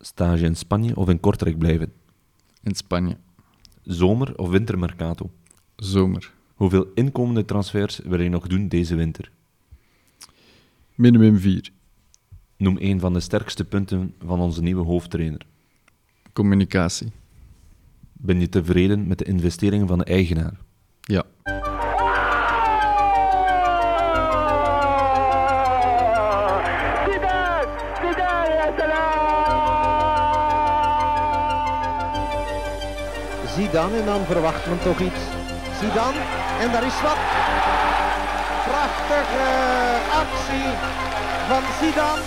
[0.00, 1.92] Stage in Spanje of in Kortrijk blijven?
[2.62, 3.16] In Spanje.
[3.82, 5.30] Zomer- of wintermercato?
[5.76, 6.32] Zomer.
[6.54, 9.30] Hoeveel inkomende transfers wil je nog doen deze winter?
[10.94, 11.70] Minimum 4.
[12.56, 15.46] Noem een van de sterkste punten van onze nieuwe hoofdtrainer.
[16.32, 17.12] Communicatie.
[18.12, 20.58] Ben je tevreden met de investeringen van de eigenaar?
[21.00, 21.24] Ja.
[33.70, 35.20] Zidane en dan verwacht men toch iets.
[35.80, 36.20] Zidane
[36.60, 37.18] en daar is wat.
[38.70, 39.46] Prachtige
[40.22, 40.68] actie
[41.48, 42.22] van Zidane.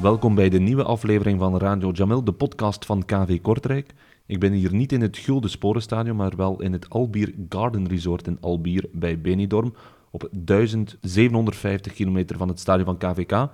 [0.00, 3.94] Welkom bij de nieuwe aflevering van Radio Jamil, de podcast van KV Kortrijk.
[4.26, 8.26] Ik ben hier niet in het Gulden Sporenstadion, maar wel in het Albier Garden Resort
[8.26, 9.74] in Albier bij Benidorm,
[10.10, 13.48] op 1750 kilometer van het stadion van KVK.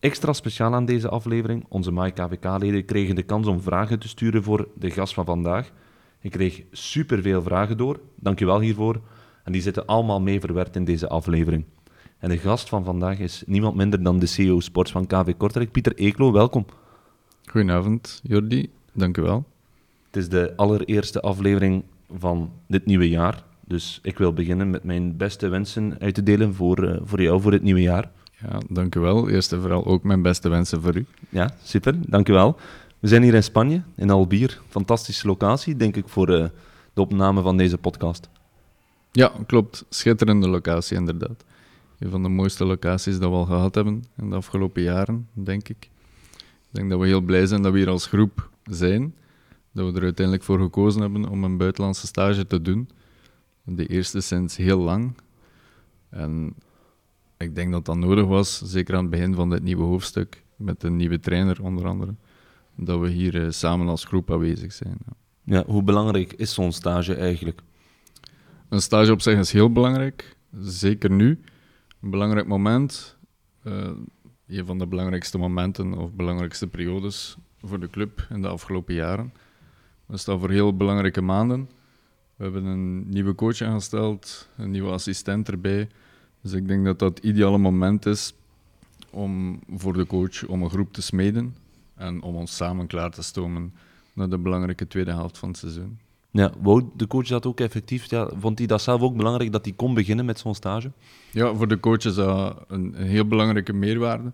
[0.00, 4.42] Extra speciaal aan deze aflevering, onze MAI KVK-leden kregen de kans om vragen te sturen
[4.42, 5.72] voor de gast van vandaag.
[6.20, 9.00] Ik kreeg superveel vragen door, dankjewel hiervoor.
[9.44, 11.64] En die zitten allemaal mee verwerkt in deze aflevering.
[12.18, 15.70] En de gast van vandaag is niemand minder dan de CEO Sports van KV Kortrijk,
[15.70, 16.32] Pieter Eeklo.
[16.32, 16.66] Welkom.
[17.44, 18.70] Goedenavond, Jordi.
[18.92, 19.44] Dank u wel.
[20.06, 21.84] Het is de allereerste aflevering
[22.18, 23.44] van dit nieuwe jaar.
[23.66, 27.40] Dus ik wil beginnen met mijn beste wensen uit te delen voor, eh, voor jou
[27.40, 28.10] voor het nieuwe jaar.
[28.40, 29.28] Ja, dank u wel.
[29.28, 31.06] Eerst en vooral ook mijn beste wensen voor u.
[31.28, 31.94] Ja, super.
[32.06, 32.56] Dankjewel.
[33.00, 34.60] We zijn hier in Spanje, in Albier.
[34.68, 36.48] Fantastische locatie, denk ik, voor eh,
[36.92, 38.28] de opname van deze podcast.
[39.12, 39.84] Ja, klopt.
[39.88, 41.44] Schitterende locatie, inderdaad.
[41.98, 45.68] Een van de mooiste locaties dat we al gehad hebben in de afgelopen jaren, denk
[45.68, 45.90] ik.
[46.36, 49.14] Ik denk dat we heel blij zijn dat we hier als groep zijn.
[49.72, 52.88] Dat we er uiteindelijk voor gekozen hebben om een buitenlandse stage te doen.
[53.64, 55.12] De eerste sinds heel lang.
[56.08, 56.54] En
[57.36, 60.82] ik denk dat dat nodig was, zeker aan het begin van dit nieuwe hoofdstuk, met
[60.82, 62.14] een nieuwe trainer onder andere,
[62.84, 64.96] dat we hier eh, samen als groep aanwezig zijn.
[65.06, 65.12] Ja.
[65.44, 67.60] Ja, hoe belangrijk is zo'n stage eigenlijk?
[68.68, 71.40] Een stage op zich is heel belangrijk, zeker nu.
[72.02, 73.16] Een belangrijk moment,
[73.62, 73.90] eh,
[74.46, 79.32] een van de belangrijkste momenten of belangrijkste periodes voor de club in de afgelopen jaren.
[80.06, 81.68] We staan voor heel belangrijke maanden.
[82.36, 85.88] We hebben een nieuwe coach aangesteld, een nieuwe assistent erbij.
[86.40, 88.34] Dus ik denk dat dat het ideale moment is
[89.10, 91.54] om voor de coach om een groep te smeden
[92.00, 93.74] en om ons samen klaar te stomen
[94.12, 95.98] naar de belangrijke tweede helft van het seizoen.
[96.30, 98.10] Ja, wou de coach dat ook effectief?
[98.10, 100.90] Ja, vond hij dat zelf ook belangrijk dat hij kon beginnen met zo'n stage?
[101.32, 104.32] Ja, voor de coach is dat een, heel belangrijke meerwaarde.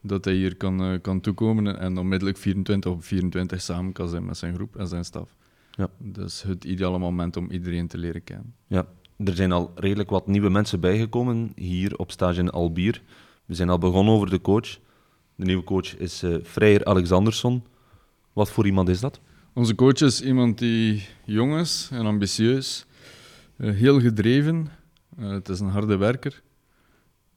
[0.00, 4.24] Dat hij hier kan, eh, kan toekomen en onmiddellijk 24 op 24 samen kan zijn
[4.24, 5.34] met zijn groep en zijn staf.
[5.70, 5.88] Ja.
[5.98, 8.54] Dat is het ideale moment om iedereen te leren kennen.
[8.66, 8.86] Ja,
[9.16, 13.02] er zijn al redelijk wat nieuwe mensen bijgekomen hier op stage in Albier.
[13.44, 14.78] We zijn al begonnen over de coach.
[15.40, 17.62] De nieuwe coach is eh Freyer Alexandersson.
[18.32, 19.20] Wat voor iemand is dat?
[19.52, 22.86] Onze coach is iemand die jong is en ambitieus,
[23.56, 24.68] eh, heel gedreven.
[25.16, 26.42] Eh, het is een harde werker.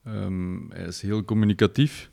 [0.04, 2.10] Ehm, hij is heel communicatief.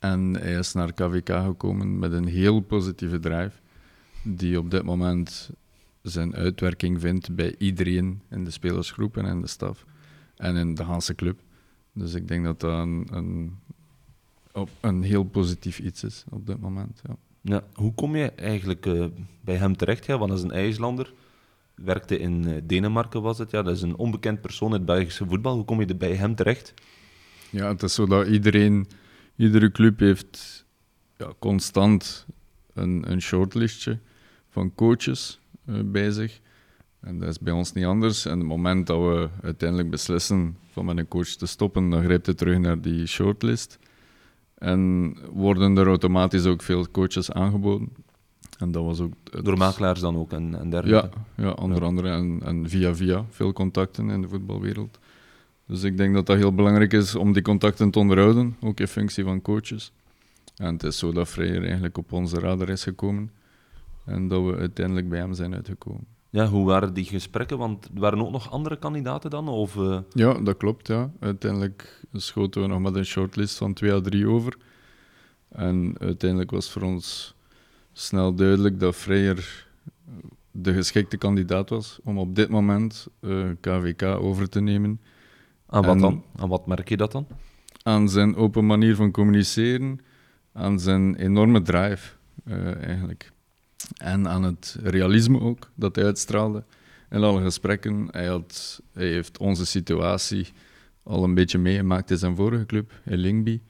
[0.00, 3.58] En hij is naar KVK gekomen met een heel positieve drive,
[4.22, 5.50] die op dit moment
[6.02, 9.84] zijn uitwerking vindt bij iedereen in de spelersgroep en in de staf
[10.36, 11.40] en in de hele club.
[11.92, 13.58] Dus ik denk dat dat een, een,
[14.56, 17.00] op- een heel positief iets is op dit moment.
[17.06, 17.16] Ja.
[17.40, 19.06] Ja, hoe kom je eigenlijk eh,
[19.40, 20.06] bij hem terecht?
[20.06, 21.12] Ja, want dat is een IJslander.
[21.74, 23.50] Werkte in eh, Denemarken, was het.
[23.50, 25.54] Ja, dat is een onbekend persoon in het Belgische voetbal.
[25.54, 26.74] Hoe kom je er bij hem terecht?
[27.50, 28.86] Ja, het is zo dat iedereen,
[29.36, 30.64] iedere club heeft
[31.16, 32.26] ja, constant
[32.74, 33.98] een, een shortlistje
[34.48, 36.40] van coaches eh, bij zich.
[37.00, 38.24] En dat is bij ons niet anders.
[38.24, 42.26] En het moment dat we uiteindelijk beslissen van met een coach te stoppen, dan grijpt
[42.26, 43.78] het terug naar die shortlist.
[44.58, 47.88] En worden er automatisch ook veel coaches aangeboden.
[48.58, 49.12] En dat was ook...
[49.30, 51.18] het- Door makelaars dan ook en, en ja, dergelijke.
[51.36, 52.08] ja, onder andere.
[52.08, 54.98] En, en via via veel contacten in de voetbalwereld.
[55.66, 58.88] Dus ik denk dat dat heel belangrijk is om die contacten te onderhouden, ook in
[58.88, 59.92] functie van coaches.
[60.56, 63.30] En het is zo dat Freyer eigenlijk op onze radar is gekomen
[64.04, 66.06] en dat we uiteindelijk bij hem zijn uitgekomen.
[66.30, 67.58] Ja, hoe waren die gesprekken?
[67.58, 69.48] Want er waren ook nog andere kandidaten dan?
[69.48, 70.86] Of, eh, Ja, dat klopt.
[70.88, 71.10] Ja.
[71.20, 74.56] Uiteindelijk schoten we nog met een shortlist van twee à drie over.
[75.48, 77.34] En uiteindelijk was voor ons
[77.92, 79.66] snel duidelijk dat Freyer
[80.50, 85.00] de geschikte kandidaat was om op dit moment eh, KVK over te nemen.
[85.66, 86.24] aan wat En- dan?
[86.36, 87.26] Aan wat merk je dat dan?
[87.82, 90.00] Aan zijn open manier van communiceren,
[90.52, 92.12] aan zijn enorme drive
[92.44, 93.32] eh, eigenlijk.
[93.96, 96.64] En aan het realisme ook dat hij uitstraalde
[97.10, 98.08] in alle gesprekken.
[98.10, 100.46] Hij, had, hij heeft onze situatie
[101.06, 103.60] al een beetje meegemaakt in zijn vorige club, in Lingby.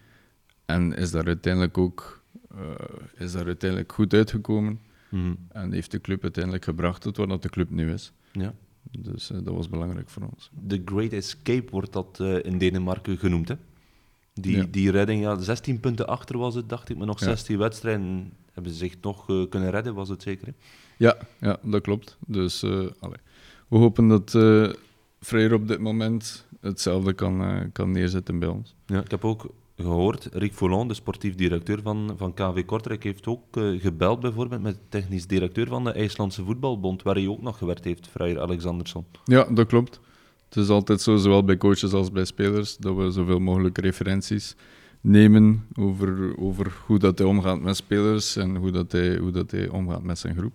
[0.65, 2.23] En is daar uiteindelijk ook
[2.57, 4.81] eh, is daar uiteindelijk goed uitgekomen.
[5.09, 5.35] Mhm.
[5.49, 8.13] En heeft de club uiteindelijk gebracht tot waar dat de club nu is.
[8.33, 8.55] Ja.
[8.99, 10.51] Dus eh, dat was belangrijk voor ons.
[10.67, 13.49] The Great Escape wordt dat eh, in Denemarken genoemd.
[13.49, 13.55] Hè?
[14.35, 14.67] Die, Ja.
[14.71, 17.27] die redding, ja, 16 punten achter was het, dacht ik, maar nog Ja.
[17.27, 20.47] 16 wedstrijden hebben ze zich nog kunnen redden, was het zeker?
[20.47, 20.53] Hè?
[20.97, 22.17] Ja, ja dat klopt.
[22.27, 22.63] Dus
[22.99, 23.19] allee.
[23.69, 24.33] we hopen dat
[25.27, 28.75] Freire op dit moment hetzelfde kan, eh, kan neerzetten bij ons.
[28.87, 29.47] Ja, ik heb ook
[29.77, 34.63] gehoord, Rick Foulon, de sportief directeur van, van KV Kortrijk, heeft ook eh, gebeld bijvoorbeeld
[34.63, 38.41] met de technisch directeur van de IJslandse Voetbalbond, waar hij ook nog gewerkt heeft, Freyr
[38.41, 39.05] Alexandersson.
[39.25, 40.01] Ja, dat klopt.
[40.49, 44.57] Het is altijd zo, zowel bij coaches als bij spelers, dat we zoveel mogelijk referenties
[45.01, 49.51] nemen over, over hoe dat hij omgaat met spelers en hoe dat hij, hoe dat
[49.51, 50.55] hij omgaat met zijn groep.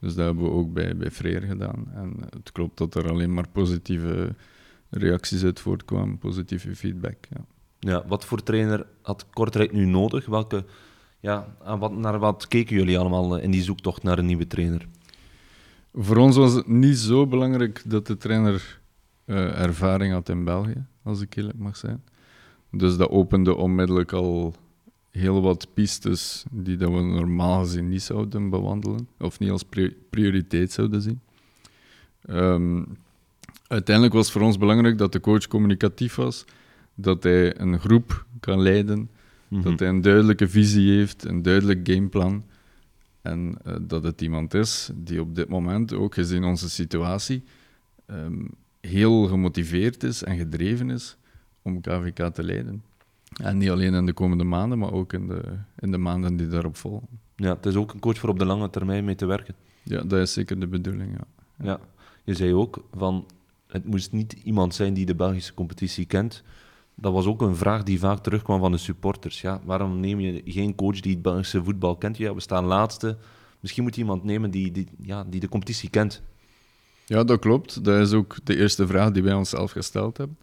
[0.00, 1.92] Dus dat hebben we ook bij, bij Freer gedaan.
[1.94, 4.34] En het klopt dat er alleen maar positieve
[4.90, 7.16] reacties uit voortkwamen, positieve feedback.
[7.30, 7.44] Ja.
[7.80, 10.26] Ja, wat voor trainer had Kortrijk nu nodig?
[10.26, 10.64] Welke,
[11.20, 14.46] ja, aan wat, naar wat keken jullie allemaal eh, in die zoektocht naar een nieuwe
[14.46, 14.88] trainer?
[15.94, 18.80] Voor ons was het niet zo belangrijk dat de trainer
[19.24, 22.02] eh, ervaring had in België, als ik eerlijk mag zijn.
[22.70, 24.54] Dus dat opende onmiddellijk al
[25.18, 29.96] heel wat pistes die dat we normaal gezien niet zouden bewandelen, of niet als pri-
[30.10, 31.20] prioriteit zouden zien.
[32.26, 32.82] Ehm,
[33.66, 36.44] uiteindelijk was voor ons belangrijk dat de coach communicatief was,
[36.94, 39.10] dat hij een groep kan leiden,
[39.48, 39.62] Mhm.
[39.62, 42.44] dat hij een duidelijke visie heeft, een duidelijk gameplan.
[43.22, 47.42] En eh, dat het iemand is die op dit moment, ook gezien onze situatie,
[48.06, 48.44] ehm,
[48.80, 51.16] heel gemotiveerd is en gedreven is
[51.62, 52.82] om KVK te leiden.
[53.36, 55.42] En niet alleen in de komende maanden, maar ook in de,
[55.78, 57.08] in de maanden die daarop volgen.
[57.36, 59.54] Ja, het is ook een coach voor op de lange termijn mee te werken.
[59.82, 61.26] Ja, dat is zeker de bedoeling, ja.
[61.64, 61.80] Ja.
[62.24, 63.26] Je zei ook van
[63.66, 66.42] het moest niet iemand zijn die de Belgische competitie kent.
[66.94, 69.40] Dat was ook een vraag die vaak terugkwam van de supporters.
[69.40, 72.16] Ja, waarom neem je geen coach die het Belgische voetbal kent?
[72.16, 73.16] Ja, we staan laatste.
[73.60, 76.22] Misschien moet je iemand nemen die, die, ja, die de competitie kent.
[77.06, 77.84] Ja, dat klopt.
[77.84, 80.38] Dat is ook de eerste vraag die wij onszelf gesteld hebben.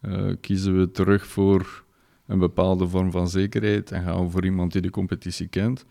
[0.00, 1.84] Eh, kiezen we terug voor
[2.26, 5.84] een bepaalde vorm van zekerheid en gaan we voor iemand die de competitie kent?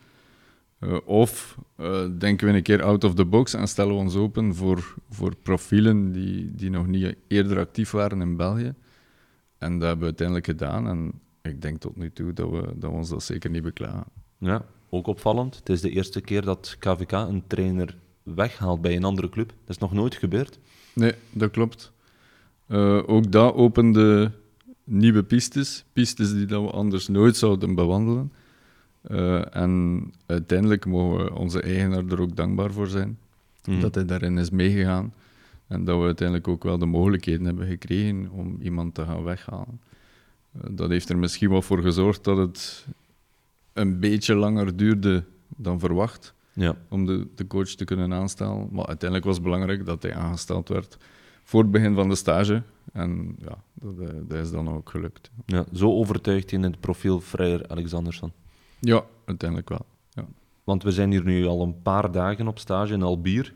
[0.79, 4.15] Eh, of eh, denken we een keer out of the box en stellen we ons
[4.15, 8.73] open voor, voor profielen die, die nog niet eerder actief waren in België?
[9.57, 10.87] En dat hebben we uiteindelijk gedaan.
[10.87, 11.11] En
[11.41, 14.05] ik denk tot nu toe dat we, dat we ons dat zeker niet beklagen.
[14.37, 15.55] Ja, ook opvallend.
[15.55, 19.47] Het is de eerste keer dat KVK een trainer weghaalt bij een andere club.
[19.47, 20.59] Dat is nog nooit gebeurd.
[20.93, 21.91] Nee, dat klopt.
[22.67, 24.31] Eh, ook dat opende
[24.85, 25.85] nieuwe pistes.
[25.93, 28.31] Pistes die dat we anders nooit zouden bewandelen.
[29.01, 33.17] Eh, en uiteindelijk mogen we onze eigenaar er ook dankbaar voor zijn.
[33.65, 33.79] Mhm.
[33.79, 35.13] Dat hij daarin is meegegaan.
[35.67, 39.79] En dat we uiteindelijk ook wel de mogelijkheden hebben gekregen om iemand te gaan weghalen.
[40.51, 42.85] Eh, dat heeft er misschien wel voor gezorgd dat het
[43.73, 46.75] een beetje langer duurde dan verwacht Ja.
[46.89, 48.67] om de, de coach te kunnen aanstellen.
[48.71, 50.97] Maar uiteindelijk was het belangrijk dat hij aangesteld werd
[51.43, 52.63] voor het begin van de stage.
[52.93, 55.31] En ja, dat, eh, dat is dan ook gelukt.
[55.45, 58.31] Ja, zo overtuigd in het profiel Freyer Alexandersson.
[58.79, 59.85] Ja, uiteindelijk wel.
[60.09, 60.25] Ja.
[60.63, 63.53] Want we zijn hier nu al een paar dagen op stage in Albier.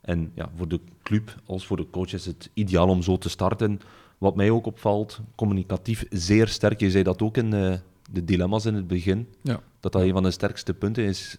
[0.00, 3.28] En ja, voor de club als voor de coach is het ideaal om zo te
[3.28, 3.80] starten.
[4.18, 6.80] Wat mij ook opvalt, communicatief zeer sterk.
[6.80, 7.74] Je zei dat ook in eh,
[8.10, 9.28] de dilemma's in het begin.
[9.42, 9.60] Ja.
[9.80, 11.36] Dat dat een van de sterkste punten is.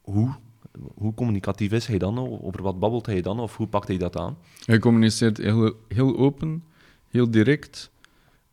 [0.00, 0.34] Hoe?
[0.94, 2.18] Hoe communicatief is hij dan?
[2.18, 3.40] Over wat babbelt hij dan?
[3.40, 4.36] Of hoe pakt hij dat aan?
[4.64, 6.64] Hij communiceert heel, heel open,
[7.10, 7.90] heel direct,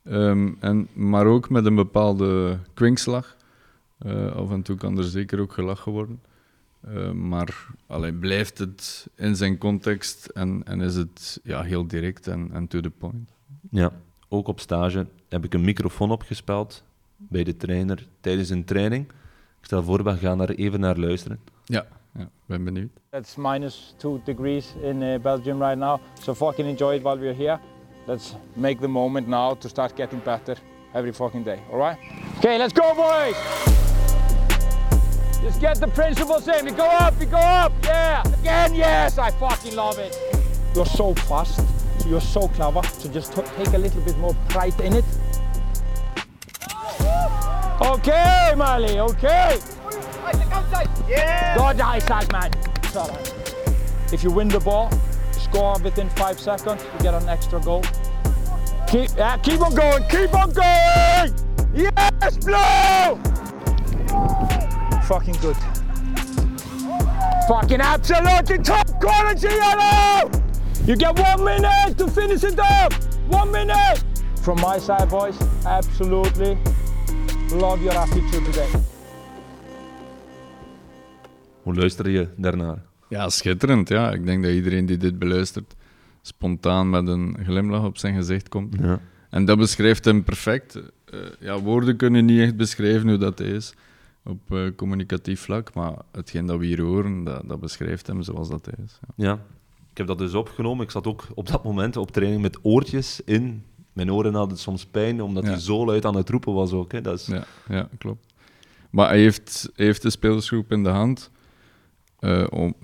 [0.04, 3.36] ehm, en, maar ook met een bepaalde kwinkslag.
[3.98, 6.22] Eh, af en toe kan er zeker ook gelachen worden.
[6.82, 12.28] Eh, maar allee, blijft het in zijn context en, en is het ja, heel direct
[12.28, 13.30] en, en to the point.
[13.70, 13.92] Ja,
[14.30, 16.84] ook op stage heb ik een microfoon opgespeld
[17.18, 19.08] bij de trainer tijdens een training.
[19.60, 21.40] Ik stel voor, we gaan daar even naar luisteren.
[21.66, 23.00] Ja, ja ben benieuwd.
[23.12, 27.36] It's minus two degrees in uh, Belgium right now, so fucking enjoy it while we're
[27.36, 27.60] here.
[28.06, 30.56] Let's make the moment now to start getting better
[30.94, 31.98] every fucking day, alright?
[32.40, 33.36] Okay, let's go, boys!
[35.42, 36.68] Just get the principles in.
[36.68, 38.22] You go up, you go up, yeah!
[38.40, 39.18] Again, yes!
[39.18, 40.18] I fucking love it!
[40.76, 41.66] You're so fast,
[42.06, 45.06] you're so clever, so just t- take a little bit more pride in it.
[47.82, 49.60] Okay, Mali, okay!
[51.56, 52.52] Go the high side, man.
[52.82, 52.98] It's.
[54.12, 54.90] If you win the ball,
[55.54, 57.84] score within five seconds, you get an extra goal.
[58.88, 61.30] Keep, yeah, keep on going, keep on going!
[61.76, 63.22] Yes, Blue!
[65.08, 65.58] Fucking good.
[67.48, 70.32] Fucking absolutely top quality, yellow!
[70.88, 72.94] You get one minute to finish it up!
[73.28, 74.04] One minute!
[74.42, 76.58] From my side, boys, absolutely
[77.52, 78.70] love your attitude today.
[81.64, 82.93] Hoe luister je daarnaar?
[83.14, 83.90] Ja, schitterend.
[83.90, 84.12] Ja.
[84.12, 85.76] Ik denk dat iedereen die dit beluistert
[86.22, 88.76] spontaan met een glimlach op zijn gezicht komt.
[88.80, 89.00] Ja.
[89.30, 90.76] En dat beschrijft hem perfect.
[90.76, 93.74] Eh, ja, woorden kunnen niet echt beschrijven hoe dat is
[94.24, 98.50] op eh, communicatief vlak, maar hetgeen dat we hier horen, dat, dat beschrijft hem zoals
[98.50, 99.00] dat is.
[99.16, 99.26] Ja.
[99.26, 99.34] Ja,
[99.92, 100.84] ik heb dat dus opgenomen.
[100.86, 103.64] Ik zat ook op dat moment op training met oortjes in.
[103.94, 105.50] Mijn oren hadden soms pijn, omdat Ja.
[105.50, 106.92] hij zo luid aan het roepen was ook.
[106.92, 107.02] Hè.
[107.02, 107.26] Dat is...
[107.26, 108.26] Ja, ja, klopt.
[108.90, 111.32] Maar hij heeft, hij heeft de spelersgroep in de hand.
[112.20, 112.76] eh, om,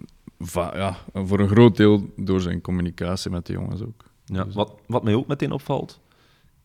[0.53, 4.05] ja, voor een groot deel door zijn communicatie met de jongens ook.
[4.25, 6.00] Ja, Dus- wat, wat mij ook meteen opvalt,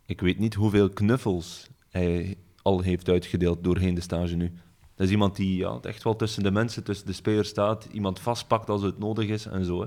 [0.07, 4.53] ik weet niet hoeveel knuffels hij al heeft uitgedeeld doorheen de stage nu.
[4.97, 8.21] Dat is iemand die ja, echt wel tussen de mensen, tussen de spelers staat, iemand
[8.21, 9.81] vastpakt als het nodig is en zo.
[9.81, 9.87] Hè.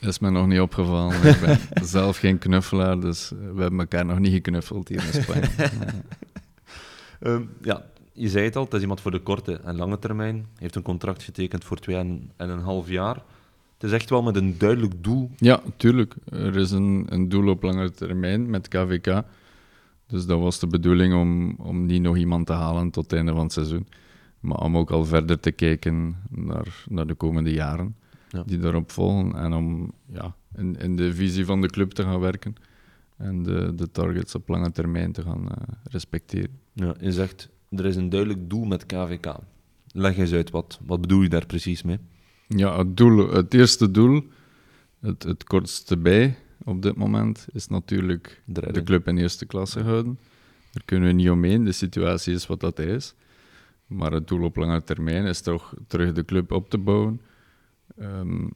[0.00, 1.14] Dat is me nog niet opgevallen.
[1.28, 5.48] Ik ben zelf geen knuffelaar, dus we hebben elkaar nog niet geknuffeld hier in Spanje.
[7.20, 7.84] Ehm, ja,
[8.16, 10.34] je zei het al, het is iemand voor de korte en lange termijn.
[10.34, 13.14] Hij heeft een contract getekend voor twee en, en een half jaar.
[13.74, 15.30] Het is echt wel met een duidelijk doel.
[15.36, 16.14] Ja, tuurlijk.
[16.24, 19.22] Er is een, een doel op lange termijn met KVK.
[20.06, 23.32] Dus dat was de bedoeling om, om niet nog iemand te halen tot het einde
[23.32, 23.86] van het seizoen.
[24.40, 27.96] Maar om ook al verder te kijken naar, naar de komende jaren
[28.28, 28.42] Ja.
[28.46, 29.34] die daarop volgen.
[29.36, 32.54] En om ja, in, in de visie van de club te gaan werken.
[33.16, 35.56] En de, de targets op lange termijn te gaan eh,
[35.90, 36.58] respecteren.
[36.72, 39.36] Ja, je zegt, er is een duidelijk doel met KVK.
[39.92, 41.98] Leg eens uit, wat, wat bedoel je daar precies mee?
[42.48, 44.22] Ja, het, doel, het eerste doel,
[45.00, 50.18] het, het kortste bij op dit moment, is natuurlijk De club in eerste klasse houden.
[50.72, 51.64] Daar kunnen we niet omheen.
[51.64, 53.14] De situatie is wat dat is.
[53.86, 57.20] Maar het doel op lange termijn is toch terug de club op te bouwen.
[57.96, 58.48] Ehm,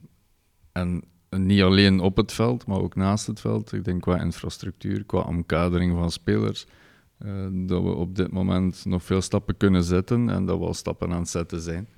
[0.73, 3.73] en niet alleen op het veld, maar ook naast het veld.
[3.73, 6.67] Ik denk qua infrastructuur, qua omkadering van spelers.
[7.21, 10.75] Eh, dat we op dit moment nog veel stappen kunnen zetten en dat we al
[10.75, 11.89] stappen aan het zetten zijn.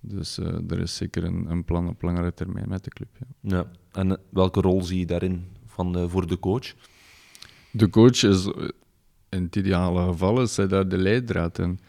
[0.00, 3.08] Dus eh, er is zeker een, een plan op langere termijn met de club.
[3.40, 3.56] Ja.
[3.56, 3.70] Ja.
[3.92, 6.74] En eh, welke rol zie je daarin van, voor de coach?
[7.70, 8.46] De coach is,
[9.28, 11.80] in het ideale geval, is hij daar de leidraad in.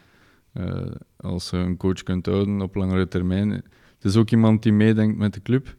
[1.18, 3.50] Als je een coach kunt houden op langere termijn.
[3.50, 3.64] Het
[4.02, 5.76] is ook iemand die meedenkt met de club.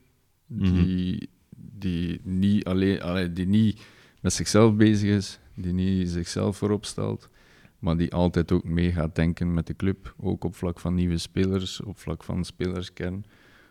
[0.46, 3.82] Die, die, niet alleen, allee, die niet
[4.20, 7.28] met zichzelf bezig is, die niet zichzelf voorop stelt,
[7.78, 10.14] maar die altijd ook mee gaat denken met de club.
[10.21, 13.25] Ook op vlak van nieuwe spelers, op vlak van spelerskern,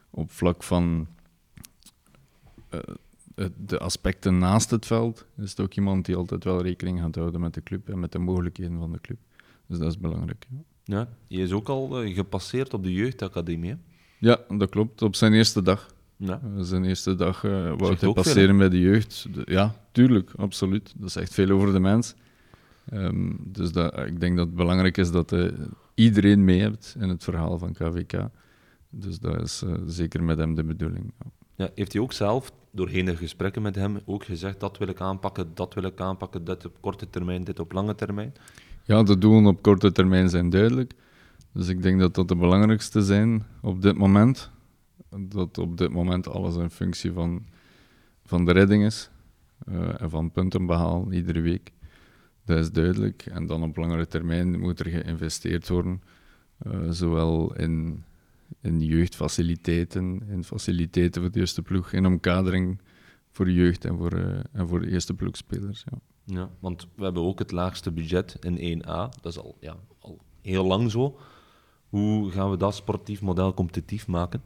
[0.09, 1.07] op vlak van
[2.69, 2.79] eh,
[3.65, 5.25] de aspecten naast het veld.
[5.37, 8.11] Is het ook iemand die altijd wel rekening gaat houden met de club en met
[8.11, 9.17] de mogelijkheden van de club.
[9.67, 10.45] Dus dat is belangrijk.
[10.49, 10.57] Ja.
[10.83, 13.69] Ja, je is ook al eh, gepasseerd op de jeugdacademie.
[13.69, 13.75] hè?
[14.19, 15.01] Ja, dat klopt.
[15.01, 15.93] Op zijn eerste dag.
[16.25, 16.41] Ja.
[16.43, 19.27] Eh, Zijn eerste dag eh wou hij veel, passeren bij de jeugd.
[19.33, 20.93] De- ja, tuurlijk, absoluut.
[20.97, 22.13] Dat zegt veel over de mens.
[22.89, 25.53] Ehm, dus dat, ik denk dat het belangrijk is dat je
[25.93, 28.27] iedereen mee hebt in het verhaal van KVK.
[28.89, 31.13] Dus dat is eh, zeker met hem de bedoeling.
[31.19, 31.31] Ja.
[31.55, 35.01] Ja, heeft hij ook zelf, doorheen de gesprekken met hem, ook gezegd dat wil ik
[35.01, 38.33] aanpakken, dat wil ik aanpakken, dit op korte termijn, dit op lange termijn?
[38.83, 40.93] Ja, de doelen op korte termijn zijn duidelijk.
[41.53, 44.51] Dus ik denk dat dat de belangrijkste zijn op dit moment.
[45.19, 47.45] Dat op dit moment alles een functie van,
[48.25, 49.09] van de redding is.
[49.65, 51.71] eh, en van punten behalen iedere week.
[52.45, 53.25] Dat is duidelijk.
[53.25, 56.01] En dan op langere termijn moet er geïnvesteerd worden.
[56.57, 58.03] eh, zowel in,
[58.61, 62.79] in jeugdfaciliteiten, in faciliteiten voor de eerste ploeg, in omkadering
[63.31, 65.83] voor jeugd en voor, eh, en voor de eerste ploegspelers.
[65.91, 65.97] Ja.
[66.25, 69.09] Ja, want we hebben ook het laagste budget in 1A.
[69.21, 71.19] Dat is al, ja, al heel lang zo.
[71.89, 74.41] Hoe gaan we dat sportief model competitief maken?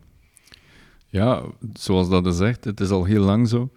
[1.15, 1.43] Ja,
[1.73, 3.71] zoals dat is zegt, het is al heel lang zo.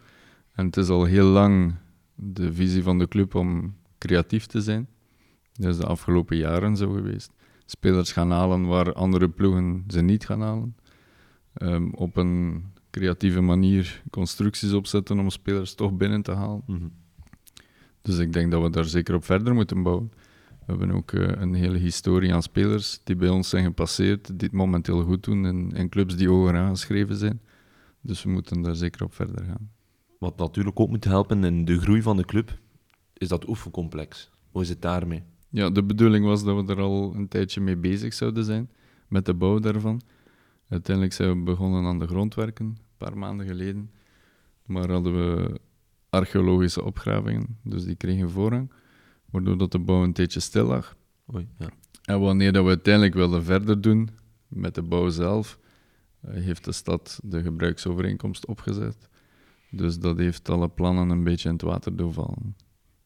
[0.53, 1.75] En het is al heel lang
[2.15, 4.89] de visie van de club om creatief te zijn.
[5.53, 7.33] Dat is de afgelopen jaren zo geweest.
[7.67, 10.77] Spelers gaan halen waar andere ploegen ze niet gaan halen.
[11.55, 16.93] Ehm, op een creatieve manier constructies opzetten om spelers toch binnen te halen.
[18.03, 20.13] Dus ik denk dat we daar zeker op verder moeten bouwen.
[20.69, 24.49] We hebben ook eh, een hele historie aan spelers die bij ons zijn gepasseerd, die
[24.49, 27.41] het momenteel goed doen in, in clubs die hoger aangeschreven zijn.
[28.01, 29.71] Dus we moeten daar zeker op verder gaan.
[30.19, 32.59] Wat natuurlijk ook moet helpen in de groei van de club,
[33.13, 34.31] is dat oefencomplex.
[34.51, 35.23] Hoe is het daarmee?
[35.49, 38.71] Ja, de bedoeling was dat we er al een tijdje mee bezig zouden zijn,
[39.07, 40.01] met de bouw daarvan.
[40.69, 43.91] Uiteindelijk zijn we begonnen aan de grondwerken, een paar maanden geleden.
[44.67, 45.61] Maar hadden we
[46.11, 48.71] archeologische opgravingen, dus die kregen voorrang,
[49.31, 50.97] waardoor dat de bouw een tijdje stil lag.
[51.35, 51.69] Oei, ja.
[52.05, 54.11] En wanneer dat we uiteindelijk wilden verder doen
[54.49, 55.59] met de bouw zelf,
[56.21, 59.09] eh, heeft de stad de gebruiksovereenkomst opgezet.
[59.71, 62.57] Dus dat heeft alle plannen een beetje in het water doen vallen.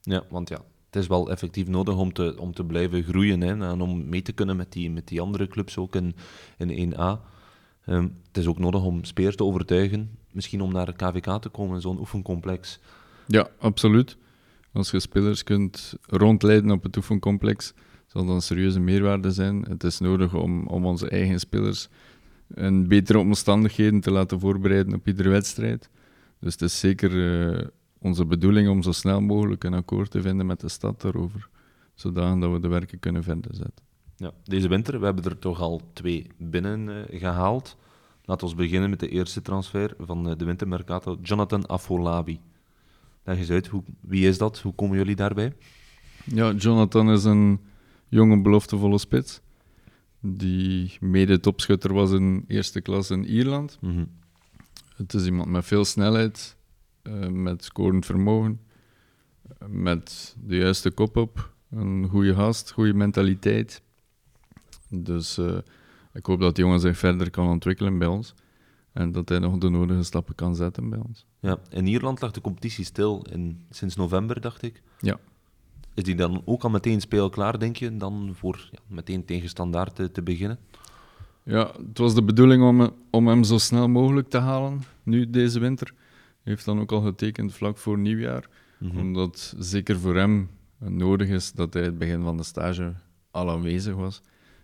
[0.01, 3.69] ja, want ja, het is wel effectief nodig om te, om te blijven groeien hè,
[3.69, 6.15] en om mee te kunnen met die, met die andere clubs ook in,
[6.59, 7.21] in 1A.
[7.85, 11.81] Ehm, het is ook nodig om spelers te overtuigen, misschien om naar KVK te komen,
[11.81, 12.79] zo'n oefencomplex.
[13.27, 14.17] Ja, absoluut.
[14.73, 17.73] Als je spelers kunt rondleiden op het oefencomplex,
[18.07, 19.63] zal dat een serieuze meerwaarde zijn.
[19.69, 21.89] Het is nodig om, om onze eigen spelers
[22.55, 25.91] in betere omstandigheden te laten voorbereiden op iedere wedstrijd.
[26.41, 27.11] Dus het is zeker
[27.51, 27.67] eh,
[27.99, 31.49] onze bedoeling om zo snel mogelijk een akkoord te vinden met de stad daarover,
[31.95, 33.85] zodat we de werken kunnen verder zetten.
[34.17, 37.77] Ja, deze winter, we hebben er toch al twee binnen eh, gehaald.
[38.25, 42.41] Laten we beginnen met de eerste transfer van eh, de wintermercato, Jonathan Afolabi.
[43.25, 44.61] Leg eens uit, hoe, wie is dat?
[44.61, 45.53] Hoe komen jullie daarbij?
[46.25, 47.61] Ja, Jonathan is een
[48.09, 49.41] jonge, beloftevolle spits.
[50.21, 53.79] Die mede topschutter was in eerste klas in Ierland.
[53.81, 54.05] Mhm.
[54.97, 56.57] Het is iemand met veel snelheid,
[57.03, 58.61] eh, met scorend vermogen,
[59.67, 63.83] met de juiste kop op, een goede gast, goede mentaliteit.
[64.89, 65.59] Dus eh,
[66.13, 68.35] ik hoop dat die jongen zich verder kan ontwikkelen bij ons
[68.93, 71.27] en dat hij nog de nodige stappen kan zetten bij ons.
[71.41, 74.83] Ja, in Ierland lag de competitie stil in, sinds november, dacht ik.
[75.01, 75.19] Ja.
[75.95, 79.95] Is die dan ook al meteen speelklaar, denk je, dan voor ja, meteen tegen standaard
[79.95, 80.59] te, te beginnen?
[81.43, 85.59] Ja, het was de bedoeling om, om hem zo snel mogelijk te halen, nu deze
[85.61, 85.95] winter.
[86.43, 88.99] Hij heeft dan ook al getekend vlak voor nieuwjaar, Mhm.
[88.99, 92.93] omdat zeker voor hem nodig is dat hij het begin van de stage
[93.31, 94.23] al aanwezig was.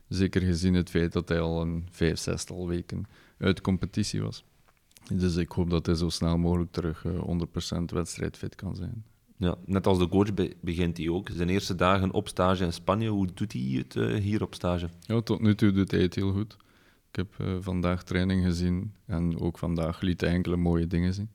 [0.08, 3.06] Zeker gezien het feit dat hij al een vijf, zestal weken
[3.38, 4.44] uit competitie was.
[5.12, 7.12] Dus ik hoop dat hij zo snel mogelijk terug eh,
[7.78, 9.04] 100% wedstrijdfit kan zijn.
[9.36, 11.28] Ja, net als de coach be- begint hij ook.
[11.34, 14.88] Zijn eerste dagen op stage in Spanje, hoe doet hij het eh, hier op stage?
[15.00, 16.56] Ja, tot nu toe doet hij het heel goed.
[17.10, 21.28] Ik heb eh, vandaag training gezien en ook vandaag liet hij enkele mooie dingen zien.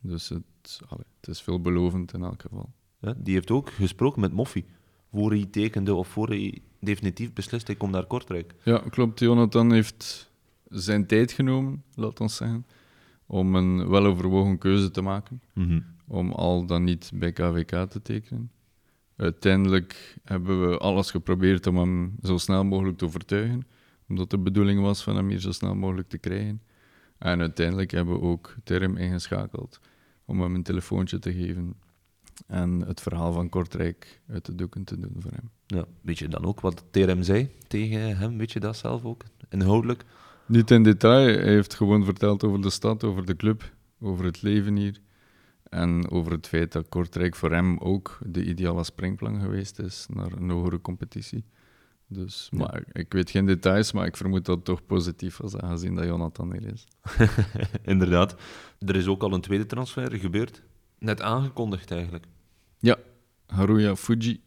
[0.00, 2.70] Dus het, allee, het is veelbelovend in elk geval.
[3.00, 4.64] Ja, die heeft ook gesproken met Moffie,
[5.12, 8.54] voor hij tekende of voor hij definitief beslist, hij komt naar Kortrijk.
[8.64, 9.20] Ja, klopt.
[9.20, 10.27] Jonathan heeft
[10.68, 12.66] zijn tijd genomen, laat ons zeggen,
[13.26, 15.42] om een weloverwogen keuze te maken.
[16.06, 18.50] Om al dan niet bij KVK te tekenen.
[19.16, 23.66] Uiteindelijk hebben we alles geprobeerd om hem zo snel mogelijk te overtuigen,
[24.08, 26.62] omdat de bedoeling was van hem hier zo snel mogelijk te krijgen.
[27.18, 29.80] En uiteindelijk hebben we ook Term ingeschakeld
[30.24, 31.74] om hem een telefoontje te geven
[32.46, 35.50] en het verhaal van Kortrijk uit de doeken te doen voor hem.
[35.66, 38.38] Ja, weet je dan ook wat TRM zei tegen hem?
[38.38, 39.24] Weet je dat zelf ook?
[39.48, 40.04] Inhoudelijk?
[40.48, 44.42] Niet in detail, hij heeft gewoon verteld over de stad, over de club, over het
[44.42, 45.00] leven hier.
[45.62, 50.32] En over het feit dat Kortrijk voor hem ook de ideale springplank geweest is naar
[50.32, 51.44] een hogere competitie.
[52.06, 52.58] Dus, Ja.
[52.58, 56.04] maar ik weet geen details, maar ik vermoed dat het toch positief was, aangezien dat
[56.04, 56.86] Jonathan hier is.
[57.82, 58.34] Inderdaad.
[58.78, 60.62] Er is ook al een tweede transfer gebeurd.
[60.98, 62.24] Net aangekondigd eigenlijk.
[62.78, 62.96] Ja,
[63.46, 64.40] Haruya Fuji,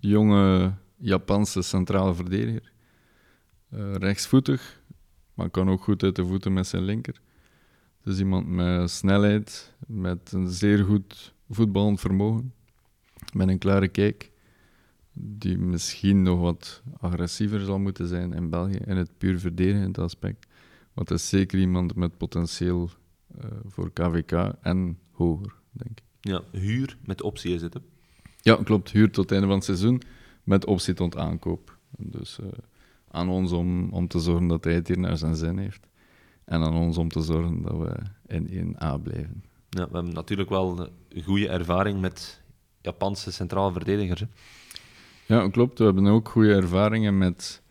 [0.00, 2.72] jonge Japanse centrale verdediger.
[3.70, 4.77] Eh, rechtsvoetig,
[5.38, 7.20] maar kan ook goed uit de voeten met zijn linker.
[8.04, 12.52] Is iemand met snelheid, met een zeer goed voetballend vermogen,
[13.32, 14.30] met een klare kijk,
[15.12, 20.46] die misschien nog wat agressiever zal moeten zijn in België in het puur verdedigend aspect.
[20.92, 22.90] Want het is zeker iemand met potentieel
[23.38, 26.04] eh, voor KVK en hoger, denk ik.
[26.20, 27.74] Ja, huur met optie is het.
[27.74, 27.80] Hè?
[28.40, 28.90] Ja, klopt.
[28.90, 30.02] Huur tot het einde van het seizoen
[30.44, 31.78] met optie tot aankoop.
[31.98, 32.46] Dus eh,
[33.10, 35.86] aan ons om, om te zorgen dat hij het hier naar zijn zin heeft.
[36.44, 39.42] En aan ons om te zorgen dat we in 1A blijven.
[39.68, 42.42] Ja, we hebben natuurlijk wel een goede ervaring met
[42.80, 44.20] Japanse centrale verdedigers.
[44.20, 44.26] Hè?
[45.34, 45.78] Ja, klopt.
[45.78, 47.62] We hebben ook goede ervaringen met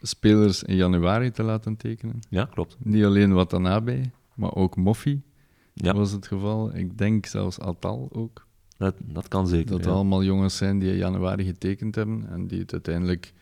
[0.00, 2.20] spelers in januari te laten tekenen.
[2.28, 2.76] Ja, klopt.
[2.78, 4.00] Niet alleen Watanabe,
[4.34, 5.22] maar ook Moffi
[5.74, 6.76] Ja, was het geval.
[6.76, 8.46] Ik denk zelfs Atal ook.
[8.76, 9.70] dat, dat kan zeker.
[9.70, 9.90] Dat ja.
[9.90, 13.32] allemaal jongens zijn die in januari getekend hebben en die het uiteindelijk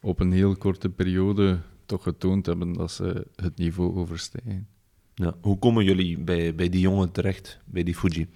[0.00, 4.66] op een heel korte periode toch getoond hebben dat ze het niveau overstijgen.
[5.14, 5.34] Ja.
[5.40, 8.28] Hoe komen jullie bij, bij die jongen terecht, bij die Fuji?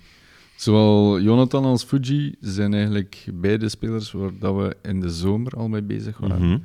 [0.57, 5.68] Zowel Jonathan als Fuji zijn eigenlijk beide spelers waar dat we in de zomer al
[5.68, 6.48] mee bezig waren.
[6.48, 6.59] Mhm.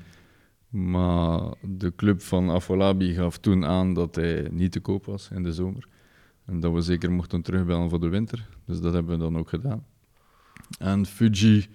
[0.69, 5.43] Maar de club van Afolabi gaf toen aan dat hij niet te koop was in
[5.43, 5.87] de zomer.
[6.45, 8.47] En dat we zeker mochten terugbellen voor de winter.
[8.65, 9.85] Dus dat hebben we dan ook gedaan.
[10.79, 11.67] En Fuji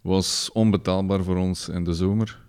[0.00, 2.40] was onbetaalbaar voor ons in de zomer.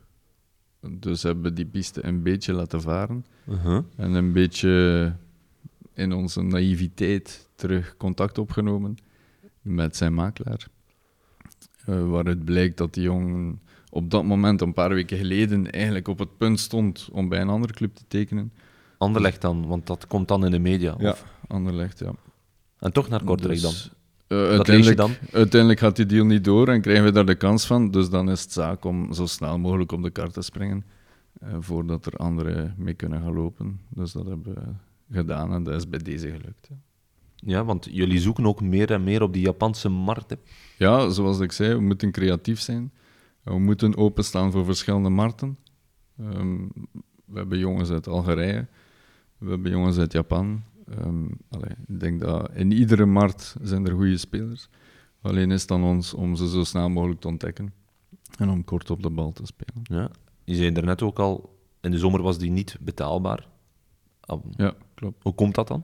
[0.90, 3.26] Dus hebben we die piste een beetje laten varen.
[3.48, 3.84] Uh-huh.
[3.96, 5.16] En een beetje
[5.94, 8.98] in onze naïviteit terug contact opgenomen
[9.62, 10.68] met zijn makelaar.
[11.86, 16.20] Eh, waaruit blijkt dat die jongen op dat moment, een paar weken geleden, eigenlijk op
[16.20, 18.54] het punt stond om bij een andere club te tekenen.
[18.98, 20.94] Anderlecht dan, want dat komt dan in de media.
[20.94, 22.14] Of, Anderlecht, ja.
[22.80, 23.72] en toch naar Kortrijk dan.
[23.72, 23.92] Dus,
[24.38, 25.12] je uiteindelijk, dan?
[25.32, 27.92] uiteindelijk gaat die deal niet door en krijgen we daar de kans van.
[27.92, 30.86] Dus dan is het zaak om zo snel mogelijk op de kaart te springen
[31.40, 33.80] eh, voordat er anderen mee kunnen gaan lopen.
[33.90, 34.62] Dus dat hebben we
[35.18, 36.68] gedaan en dat is bij deze gelukt.
[36.70, 36.76] Ja.
[37.46, 40.30] Ja, want jullie zoeken ook meer en meer op die Japanse markt.
[40.30, 40.36] hè.
[40.78, 42.92] Ja, zoals ik zei, we moeten creatief zijn.
[43.44, 45.58] We moeten openstaan voor verschillende markten.
[46.20, 46.58] Ehm,
[47.26, 48.68] we hebben jongens uit Algerije,
[49.38, 50.64] we hebben jongens uit Japan.
[50.98, 54.70] Ehm allee, ik denk dat in iedere markt zijn er goede spelers.
[55.22, 57.74] Alleen is het aan ons om ze zo snel mogelijk te ontdekken
[58.38, 59.82] en om kort op de bal te spelen.
[59.84, 60.10] Ja.
[60.44, 63.48] Je zei er net ook al, in de zomer was die niet betaalbaar.
[64.58, 65.24] Ja, klopt.
[65.24, 65.84] Hoe komt dat dan?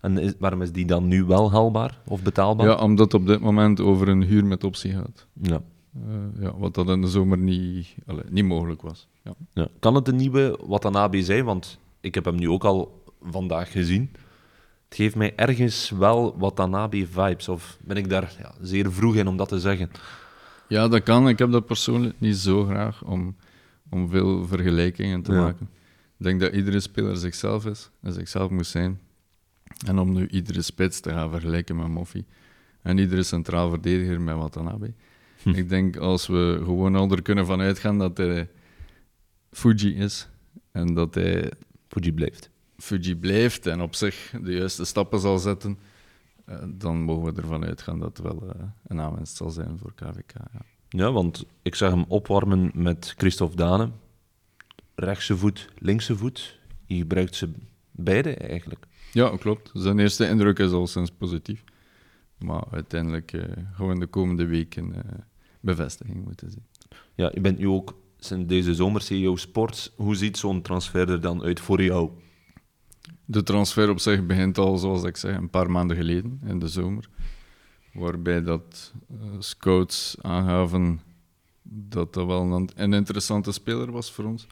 [0.00, 2.66] En is- waarom is die dan nu wel haalbaar of betaalbaar?
[2.66, 5.26] Ja, omdat het op dit moment over een huur met optie gaat.
[5.42, 5.62] Ja.
[6.06, 9.08] Eh, ja, wat dat in de zomer niet, allee, niet mogelijk was.
[9.22, 9.32] Ja.
[9.54, 9.68] Ja.
[9.78, 11.44] Kan het een nieuwe Watanabe zijn?
[11.44, 14.10] Want ik heb hem nu ook al vandaag gezien.
[14.88, 17.48] Het geeft mij ergens wel Watanabe-vibes.
[17.48, 19.90] Of ben ik daar ja, zeer vroeg in om dat te zeggen?
[20.68, 21.28] Ja, dat kan.
[21.28, 23.36] Ik heb dat persoonlijk niet zo graag om,
[23.90, 25.40] om veel vergelijkingen te Ja.
[25.42, 25.68] maken.
[26.18, 29.00] Ik denk dat iedere speler zichzelf is en zichzelf moet zijn.
[29.86, 32.24] En om nu iedere spits te gaan vergelijken met Moffi
[32.82, 34.92] en iedere centraal verdediger met Watanabe.
[35.42, 35.48] Hm.
[35.50, 38.48] Ik denk als we gewoon al er kunnen van uitgaan dat hij
[39.50, 40.28] Fuji is
[40.72, 41.52] en dat hij
[41.88, 42.50] Fuji blijft.
[42.78, 45.78] Fuji blijft en op zich de juiste stappen zal zetten,
[46.44, 49.94] eh, dan mogen we ervan uitgaan dat het wel eh, een aanwinst zal zijn voor
[49.94, 50.32] KVK.
[50.34, 50.60] Ja.
[50.88, 53.90] Ja, want ik zag hem opwarmen met Christophe Dane.
[54.94, 56.58] Rechtse voet, linkse voet.
[56.86, 57.50] Je gebruikt ze
[57.90, 58.86] beide eigenlijk.
[59.12, 59.70] Ja, klopt.
[59.74, 61.64] Zijn eerste indruk is al sinds positief.
[62.38, 64.94] Maar uiteindelijk eh, gaan we in de komende weken
[65.60, 66.66] bevestiging moeten zien.
[67.14, 69.92] Ja, je bent nu ook sinds deze zomer CEO Sports.
[69.96, 72.10] Hoe ziet zo'n transfer er dan uit voor jou?
[73.30, 76.68] De transfer op zich begint al, zoals ik zeg, een paar maanden geleden, in de
[76.68, 77.08] zomer.
[77.92, 81.00] Waarbij dat eh, scouts aangaven
[81.62, 84.46] dat dat wel een, interessante speler was voor ons.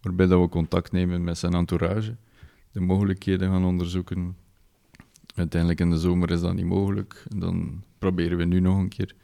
[0.00, 2.16] Waarbij dat we contact nemen met zijn entourage,
[2.72, 4.36] de mogelijkheden gaan onderzoeken.
[5.34, 7.24] Uiteindelijk in de zomer is dat niet mogelijk.
[7.36, 9.14] Dan proberen we nu nog een keer.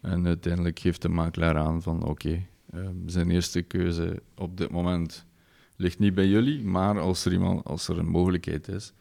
[0.00, 5.26] En uiteindelijk geeft de makelaar aan van oké, eh, zijn eerste keuze op dit moment
[5.76, 8.92] ligt niet bij jullie, maar als er, iemand, als er een mogelijkheid is,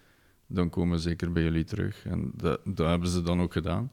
[0.47, 2.05] dan komen we zeker bij jullie terug.
[2.05, 3.91] En dat, dat hebben ze dan ook gedaan.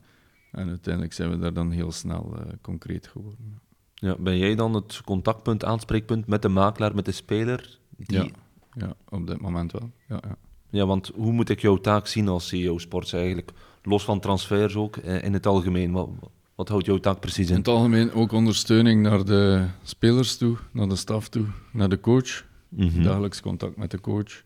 [0.50, 3.60] En uiteindelijk zijn we daar dan heel snel eh, concreet geworden.
[3.94, 7.78] Ja, ben jij dan het contactpunt, aanspreekpunt met de makelaar, met de speler?
[7.96, 8.18] Die...
[8.18, 8.26] Ja.
[8.74, 9.90] Ja, op dit moment wel.
[10.08, 10.36] Ja, ja.
[10.70, 13.50] Ja, want hoe moet ik jouw taak zien als CEO Sports eigenlijk?
[13.82, 15.92] Los van transfers ook, eh, in het algemeen.
[15.92, 16.08] Wat,
[16.54, 17.58] wat houdt jouw taak precies In in?
[17.58, 22.44] het algemeen ook ondersteuning naar de spelers toe, naar de staf toe, naar de coach.
[22.76, 23.02] Mhm.
[23.02, 24.42] Dagelijks contact met de coach.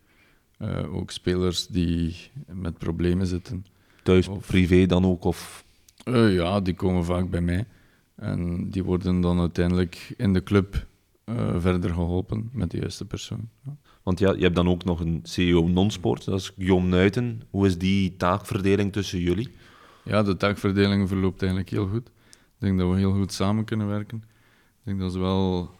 [0.58, 3.66] Eh, ook spelers die met problemen zitten.
[4.02, 5.24] Thuis, Of- privé dan ook?
[5.24, 5.64] Of...
[6.04, 7.64] Eh, ja, die komen vaak bij mij.
[8.16, 10.86] En die worden dan uiteindelijk in de club
[11.24, 13.48] eh, verder geholpen met de juiste persoon.
[13.64, 13.76] Ja.
[14.02, 17.42] Want ja, je hebt dan ook nog een CEO non-sport, dat is Guillaume Nuiten.
[17.50, 19.48] Hoe is die taakverdeling tussen jullie?
[20.04, 22.06] ja, de taakverdeling verloopt eigenlijk heel goed.
[22.08, 22.12] Ik
[22.58, 24.16] denk dat we heel goed samen kunnen werken.
[24.16, 25.70] Ik denk dat zowel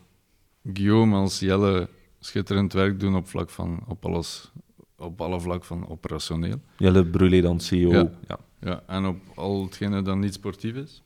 [0.72, 1.88] Guillaume als Jelle
[2.26, 4.52] schitterend werk doen op, vlak van, op, alles,
[4.96, 6.60] op alle vlak van operationeel.
[6.78, 7.90] Jelle Brulé dan CEO.
[7.90, 8.10] Ja.
[8.28, 8.38] Ja.
[8.60, 11.02] Ja, en op al hetgene dat niet sportief is.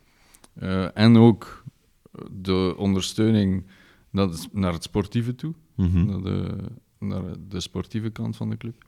[0.55, 1.65] Eh, en ook
[2.31, 3.67] de ondersteuning
[4.11, 5.55] naar het, naar het sportieve toe.
[5.75, 6.07] Mhm.
[6.07, 6.57] naar, de,
[6.99, 8.85] naar de sportieve kant van de club.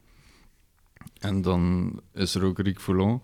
[1.21, 3.23] En dan is er ook Rick Foulon,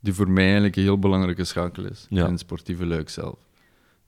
[0.00, 2.24] die voor mij eigenlijk een heel belangrijke schakel is Ja.
[2.24, 3.38] in het sportieve luik zelf.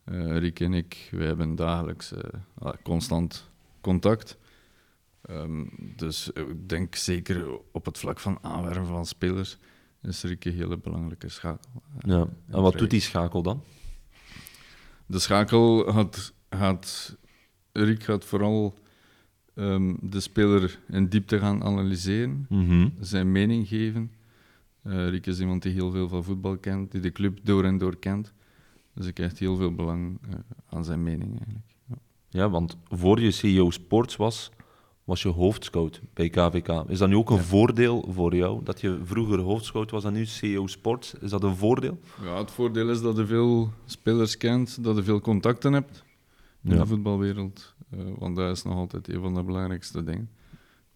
[0.05, 2.21] Eh Rick en ik, wij hebben dagelijks eh,
[2.59, 4.39] ah, constant contact.
[5.23, 5.65] Ehm,
[5.97, 9.59] dus ik denk zeker op het vlak van aanwerven van spelers
[10.03, 11.83] is Rick een hele belangrijke schakel.
[12.01, 12.29] Ja.
[12.49, 13.63] En wat doet die schakel dan?
[15.07, 17.17] De schakel gaat, gaat
[17.73, 18.75] Rick gaat vooral
[19.55, 22.89] ehm, de speler in diepte gaan analyseren, Mhm.
[23.01, 24.13] zijn mening geven.
[24.83, 27.79] Eh Rick is iemand die heel veel van voetbal kent, die de club door en
[27.79, 28.33] door kent.
[28.95, 30.35] Dus ik hecht heel veel belang eh,
[30.69, 31.67] aan zijn mening eigenlijk.
[31.89, 31.95] Ja.
[32.29, 34.51] Ja, want voor je CEO Sports was,
[35.05, 36.85] was je hoofdscout bij KVK.
[36.89, 40.27] Is dat nu ook een voordeel voor jou, dat je vroeger hoofdscout was en nu
[40.27, 41.15] CEO Sports?
[41.15, 41.99] Is dat een voordeel?
[42.23, 46.05] Ja, het voordeel is dat je veel spelers kent, dat je veel contacten hebt
[46.65, 46.81] in Ja.
[46.81, 47.75] de voetbalwereld.
[47.91, 50.31] Eh, want dat is nog altijd een van de belangrijkste dingen.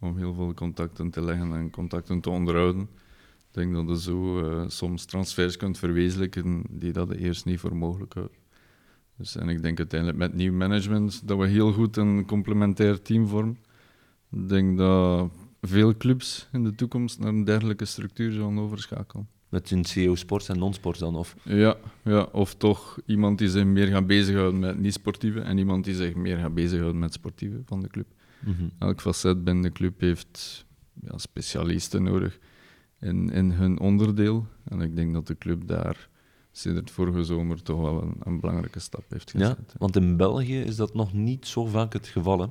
[0.01, 2.81] Om heel veel contacten te leggen en contacten te onderhouden.
[2.81, 7.77] Ik denk dat je zo eh, soms transfers kunt verwezenlijken die dat eerst niet voor
[7.77, 8.37] mogelijk houdt.
[9.16, 13.27] Dus, en ik denk uiteindelijk met nieuw management dat we heel goed een complementair team
[13.27, 13.59] vormen.
[14.31, 19.29] Ik denk dat veel clubs in de toekomst naar een dergelijke structuur zullen overschakelen.
[19.49, 21.17] Met zijn CEO Sports en non-sports dan?
[21.17, 21.37] Of?
[21.43, 25.95] Ja, ja, of toch iemand die zich meer gaat bezighouden met niet-sportieve en iemand die
[25.95, 28.07] zich meer gaat bezighouden met sportieve van de club.
[28.41, 28.65] Mhm.
[28.79, 30.67] Elk facet binnen de club heeft
[31.03, 32.39] ja, specialisten nodig
[33.01, 34.47] in, in hun onderdeel.
[34.65, 36.09] En ik denk dat de club daar
[36.53, 39.75] sinds vorige zomer toch wel een, een belangrijke stap heeft Ja, gezet.
[39.79, 42.39] want in België is dat nog niet zo vaak het geval.
[42.41, 42.47] Hè?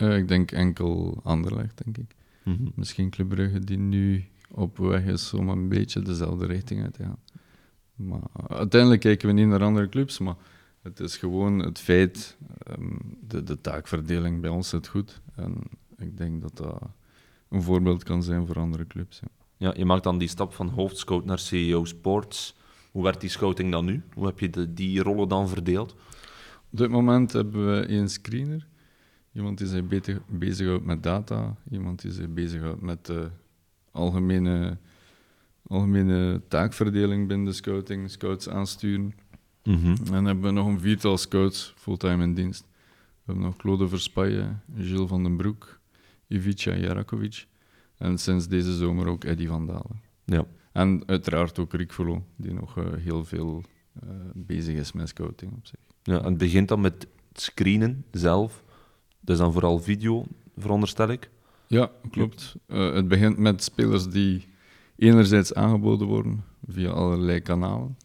[0.00, 2.14] Eh, ik denk enkel Anderlecht, denk ik.
[2.42, 2.70] Mhm.
[2.74, 7.02] Misschien Club Brugge die nu op weg is om een beetje dezelfde richting uit te
[7.02, 7.18] gaan.
[7.94, 10.36] Maar uiteindelijk kijken we niet naar andere clubs, maar
[10.82, 15.20] het is gewoon het feit, ehm, de, de taakverdeling bij ons zit goed.
[15.34, 15.54] En
[15.96, 16.82] ik denk dat dat
[17.48, 19.20] een voorbeeld kan zijn voor andere clubs.
[19.20, 19.28] Ja.
[19.56, 22.56] Ja, je maakt dan die stap van hoofdscout naar CEO Sports.
[22.90, 24.02] Hoe werd die scouting dan nu?
[24.14, 25.92] Hoe heb je de, die rollen dan verdeeld?
[26.70, 28.66] Op dit moment hebben we één screener.
[29.32, 31.56] Iemand die zich beter bezighoudt met data.
[31.70, 33.30] Iemand die zich bezighoudt met de
[33.90, 34.78] algemene,
[35.62, 38.10] algemene taakverdeling binnen de scouting.
[38.10, 39.14] Scouts aansturen.
[39.64, 39.86] Mhm.
[39.86, 42.64] En dan hebben we nog een viertal scouts fulltime in dienst.
[42.70, 45.80] We hebben nog Claude Verspaye, Gilles van den Broek,
[46.26, 47.46] Ivica Jarakovic.
[47.96, 50.00] En sinds deze zomer ook Eddy van Dalen.
[50.24, 50.46] Ja.
[50.72, 53.62] En uiteraard ook Rick Volo, die nog eh, heel veel
[54.02, 55.78] eh, bezig is met scouting op zich.
[56.02, 58.64] ja, en het begint dan met het screenen zelf.
[59.20, 61.30] Dus dan vooral video, veronderstel ik.
[61.66, 62.56] Ja, klopt.
[62.66, 64.46] Eh, het begint met spelers die
[64.96, 67.96] enerzijds aangeboden worden via allerlei kanalen.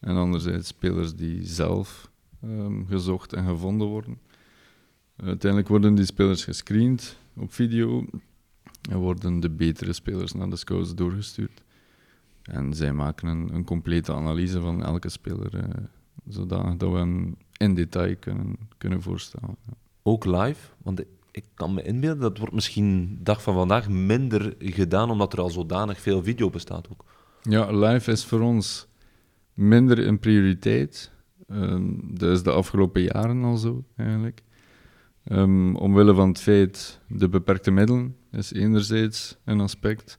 [0.00, 2.10] En anderzijds spelers die zelf
[2.42, 4.18] ehm, gezocht en gevonden worden.
[5.16, 8.06] Uiteindelijk worden die spelers gescreend op video
[8.90, 11.62] en worden de betere spelers naar de scouts doorgestuurd.
[12.42, 15.84] En zij maken een, een complete analyse van elke speler, eh,
[16.28, 19.56] zodanig dat we hem in detail kunnen, kunnen voorstellen.
[20.08, 25.10] Ook live, want ik kan me inbeelden, dat wordt misschien dag van vandaag minder gedaan,
[25.10, 27.04] omdat er al zodanig veel video bestaat ook.
[27.42, 28.86] Ja, live is voor ons
[29.54, 31.10] minder een prioriteit.
[31.48, 34.42] Ehm, dat is de afgelopen jaren al zo, eigenlijk.
[35.24, 40.16] Ehm, omwille van het feit, de beperkte middelen is enerzijds een aspect.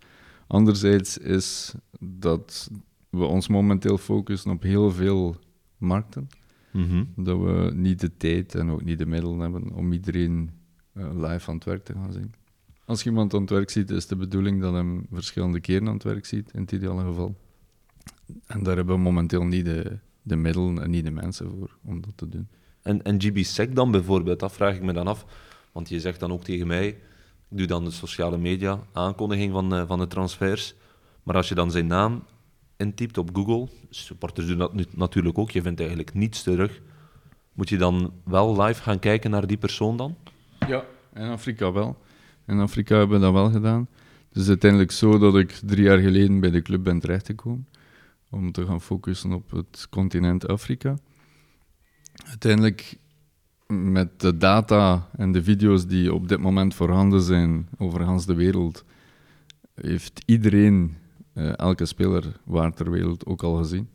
[0.47, 2.69] Anderzijds is dat
[3.09, 5.35] we ons momenteel focussen op heel veel
[5.77, 6.29] markten.
[6.77, 7.03] Mhm.
[7.15, 10.49] Dat we niet de tijd en ook niet de middelen hebben om iedereen
[10.93, 12.33] eh, live aan het werk te gaan zien.
[12.85, 15.93] Als je iemand aan het werk ziet, is de bedoeling dat hem verschillende keren aan
[15.93, 17.35] het werk ziet, in het ideale geval.
[18.45, 22.01] En daar hebben we momenteel niet de, de middelen en niet de mensen voor om
[22.01, 22.47] dat te doen.
[22.81, 25.25] En, en GBSec dan bijvoorbeeld, dat vraag ik me dan af.
[25.71, 26.87] Want je zegt dan ook tegen mij,
[27.49, 30.75] ik doe dan de sociale media aankondiging van, eh, van de transfers.
[31.23, 32.23] Maar als je dan zijn naam
[32.77, 36.81] intypt op Google, supporters doen dat natuurlijk ook, je vindt eigenlijk niets terug.
[37.53, 40.15] Moet je dan wel live gaan kijken naar die persoon dan?
[40.67, 41.97] Ja, in Afrika wel.
[42.47, 43.87] In Afrika hebben we dat wel gedaan.
[44.29, 47.67] Het is uiteindelijk zo dat ik drie jaar geleden bij de club ben terechtgekomen
[48.29, 50.97] om te gaan focussen op het continent Afrika.
[52.25, 52.97] Uiteindelijk,
[53.67, 58.85] met de data en de video's die op dit moment voorhanden zijn over de wereld,
[59.73, 60.97] heeft iedereen,
[61.37, 63.89] eh, elke speler waar ter wereld ook al gezien.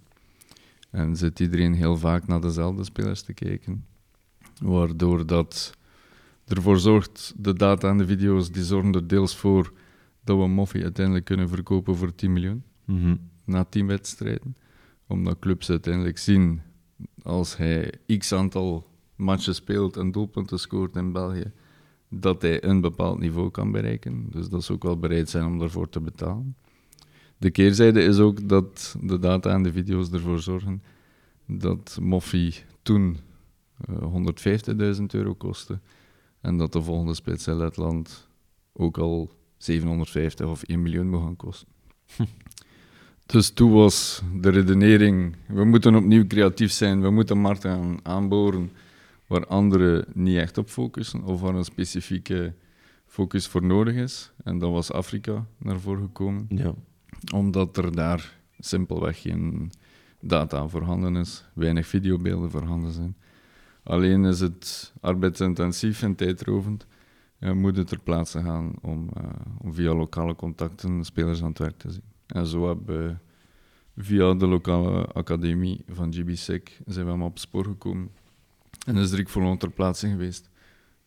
[0.91, 3.85] En zit iedereen heel vaak naar dezelfde spelers te kijken.
[4.61, 5.77] Waardoor dat
[6.47, 9.73] ervoor zorgt, de data en de video's, die zorgen er deels voor
[10.25, 13.17] dat we Moffie uiteindelijk kunnen verkopen voor 10 miljoen Mhm.
[13.45, 14.57] na 10 wedstrijden.
[15.07, 16.61] Omdat clubs uiteindelijk zien,
[17.23, 21.53] als hij x aantal matchen speelt en doelpunten scoort in België,
[22.09, 24.27] dat hij een bepaald niveau kan bereiken.
[24.31, 26.57] Dus dat ze ook wel bereid zijn om daarvoor te betalen.
[27.43, 30.83] De keerzijde is ook dat de data en de video's ervoor zorgen
[31.47, 33.17] dat Moffie toen
[33.89, 35.81] eh, 150.000 euro kostte
[36.41, 38.29] en dat de volgende spits in Letland
[38.73, 41.69] ook al 750 of 1 miljoen moet gaan kosten.
[43.27, 48.71] Dus toen was de redenering, we moeten opnieuw creatief zijn, we moeten markten gaan aanboren
[49.27, 52.55] waar anderen niet echt op focussen of waar een specifieke
[53.07, 54.33] focus voor nodig is.
[54.45, 56.75] En dat was Afrika naar voren gekomen, Ja.
[57.35, 59.73] Omdat er daar simpelweg geen
[60.21, 63.17] data voorhanden is, weinig videobeelden voorhanden zijn.
[63.83, 66.87] Alleen is het arbeidsintensief en tijdrovend
[67.39, 69.25] en moet het ter plaatse gaan om, eh,
[69.59, 72.05] om via lokale contacten spelers aan het werk te zien.
[72.27, 73.17] En zo hebben we
[74.03, 78.11] via de lokale academie van GBSEC zijn we hem op spoor gekomen.
[78.87, 80.51] En is Rick Volon ter plaatse geweest.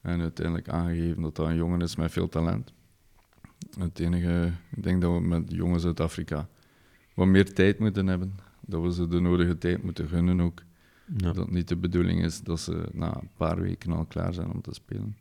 [0.02, 2.74] En uiteindelijk aangegeven dat dat een jongen is met veel talent.
[3.80, 6.48] Het enige, ik denk dat we met jongens uit Afrika
[7.14, 8.36] wat meer tijd moeten hebben.
[8.62, 10.62] Dat we ze de nodige tijd moeten gunnen ook.
[11.18, 11.26] Ja.
[11.26, 14.52] Dat het niet de bedoeling is dat ze na een paar weken al klaar zijn
[14.52, 15.18] om te spelen.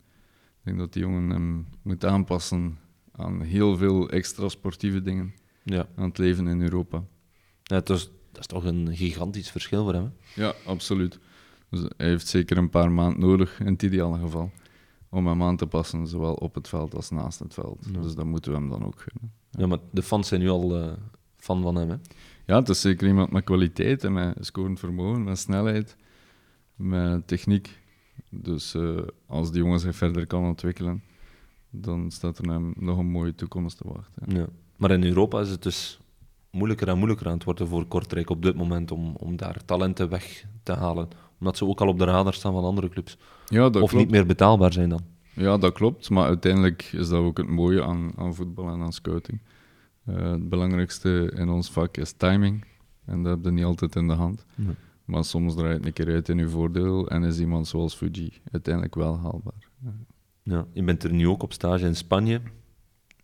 [0.58, 2.78] Ik denk dat die jongen hem moet aanpassen
[3.12, 5.34] aan heel veel extra sportieve dingen.
[5.62, 5.86] Ja.
[5.96, 7.04] aan het leven in Europa.
[7.62, 10.12] ja het is, dat is toch een gigantisch verschil voor hem.
[10.34, 10.42] hè?
[10.42, 11.18] Ja, absoluut.
[11.68, 14.50] Dus hij heeft zeker een paar maanden nodig, in het ideale geval,
[15.14, 17.88] om hem aan te passen, zowel op het veld als naast het veld.
[17.92, 18.00] Ja.
[18.00, 19.32] Dus dat moeten we hem dan ook gunnen.
[19.50, 20.92] Ja, maar de fans zijn nu al eh,
[21.36, 21.88] fan van hem.
[21.90, 21.96] Hè?
[22.46, 25.96] Ja, het is zeker iemand met kwaliteit en met scorend vermogen, met snelheid,
[26.74, 27.80] met techniek.
[28.30, 28.96] Dus eh,
[29.26, 31.02] als die jongen zich verder kan ontwikkelen,
[31.70, 34.36] dan staat er hem nog een mooie toekomst te wachten.
[34.36, 34.46] Ja.
[34.76, 36.00] Maar in Europa is het dus
[36.50, 40.08] moeilijker en moeilijker aan het worden voor Kortrijk op dit moment om, om daar talenten
[40.08, 41.08] weg te halen.
[41.44, 43.18] Omdat ze ook al op de radar staan van andere clubs.
[43.46, 44.04] Ja, dat of klopt.
[44.04, 45.00] niet meer betaalbaar zijn dan.
[45.32, 46.10] Ja, dat klopt.
[46.10, 49.40] Maar uiteindelijk is dat ook het mooie aan, aan voetbal en aan scouting.
[50.04, 52.64] Eh, het belangrijkste in ons vak is timing.
[53.04, 54.44] En dat heb je niet altijd in de hand.
[55.04, 58.32] Maar soms draait het een keer uit in je voordeel en is iemand zoals Fuji
[58.52, 59.68] uiteindelijk wel haalbaar.
[60.42, 62.40] Ja, je bent er nu ook op stage in Spanje.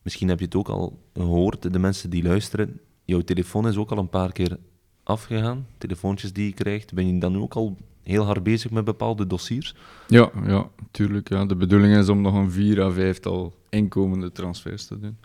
[0.02, 2.80] Misschien heb je het ook al gehoord, de mensen die luisteren.
[3.04, 4.58] Jouw telefoon is ook al een paar keer
[5.02, 5.66] afgegaan.
[5.78, 6.94] Telefoontjes die je krijgt.
[6.94, 7.76] Ben je dan nu ook al
[8.10, 9.74] heel hard bezig met bepaalde dossiers?
[10.06, 11.28] Ja, ja, tuurlijk.
[11.28, 11.44] Ja.
[11.44, 15.16] De bedoeling is om nog een vier à vijftal inkomende transfers te doen.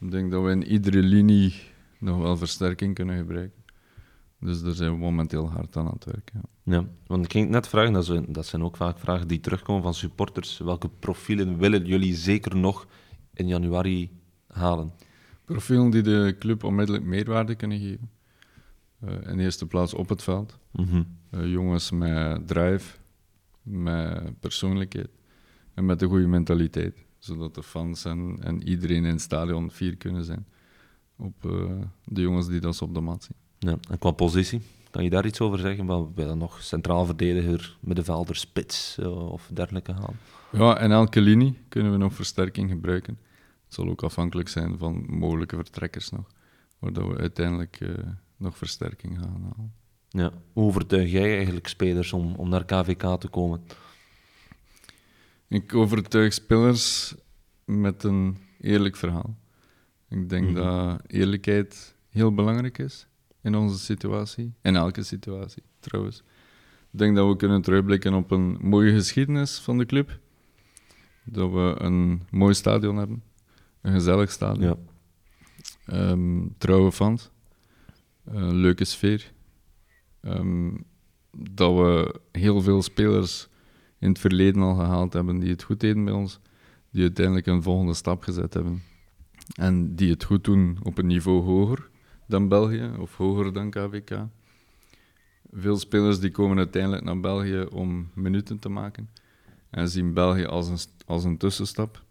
[0.00, 1.54] Ik denk dat we in iedere linie
[1.98, 3.62] nog wel versterking kunnen gebruiken.
[4.40, 6.40] Dus daar zijn we momenteel hard aan aan het werken.
[6.42, 6.48] Ja.
[6.70, 9.82] Ja, want ik ging net vragen, dat zijn, dat zijn ook vaak vragen die terugkomen
[9.82, 10.58] van supporters.
[10.58, 12.86] Welke profielen willen jullie zeker nog
[13.34, 14.10] in januari
[14.46, 14.92] halen?
[15.44, 18.10] Profielen die de club onmiddellijk meerwaarde kunnen geven.
[19.00, 20.58] Eh, in eerste plaats op het veld.
[20.70, 21.02] Mhm.
[21.30, 22.96] Eh, jongens met drive,
[23.62, 25.10] met persoonlijkheid
[25.74, 27.04] en met een goede mentaliteit.
[27.18, 30.46] Zodat de fans en, en iedereen in het stadion fier kunnen zijn
[31.20, 33.70] op eh, de jongens die dat op de mat zien.
[33.70, 34.60] Ja, en qua positie,
[34.90, 35.86] kan je daar iets over zeggen?
[35.86, 40.18] Wat willen nog centraal verdediger, middenvelder, spits eh, of dergelijke halen?
[40.52, 43.18] Ja, in elke linie kunnen we nog versterking gebruiken.
[43.64, 46.26] Het zal ook afhankelijk zijn van mogelijke vertrekkers nog,
[46.78, 47.80] waardoor we uiteindelijk
[48.40, 49.72] nog versterking gaan halen.
[50.08, 50.32] Ja.
[50.52, 53.62] Hoe overtuig jij eigenlijk spelers om, om naar KVK te komen?
[55.48, 57.14] Ik overtuig spelers
[57.64, 59.36] met een eerlijk verhaal.
[60.08, 60.54] Ik denk Mhm.
[60.54, 63.06] dat eerlijkheid heel belangrijk is
[63.42, 66.18] in onze situatie, in elke situatie trouwens.
[66.92, 70.18] Ik denk dat we kunnen terugblikken op een mooie geschiedenis van de club.
[71.24, 73.22] Dat we een mooi stadion hebben,
[73.80, 74.76] een gezellig stadion, Ja.
[75.86, 77.30] Ehm, trouwe fans,
[78.30, 79.32] een leuke sfeer.
[80.20, 80.70] Ehm,
[81.30, 83.48] dat we heel veel spelers
[83.98, 86.40] in het verleden al gehaald hebben die het goed deden bij ons,
[86.90, 88.82] die uiteindelijk een volgende stap gezet hebben.
[89.54, 91.88] En die het goed doen op een niveau hoger
[92.26, 94.26] dan België of hoger dan KVK.
[95.52, 99.08] Veel spelers die komen uiteindelijk naar België om minuten te maken
[99.70, 102.02] en zien België als een, als een tussenstap.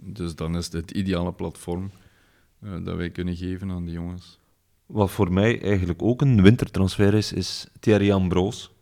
[0.00, 1.90] Dus dan is het het ideale platform
[2.60, 4.39] eh, dat wij kunnen geven aan die jongens.
[4.90, 8.74] Wat voor mij eigenlijk ook een wintertransfer is, is Thierry Ambroos.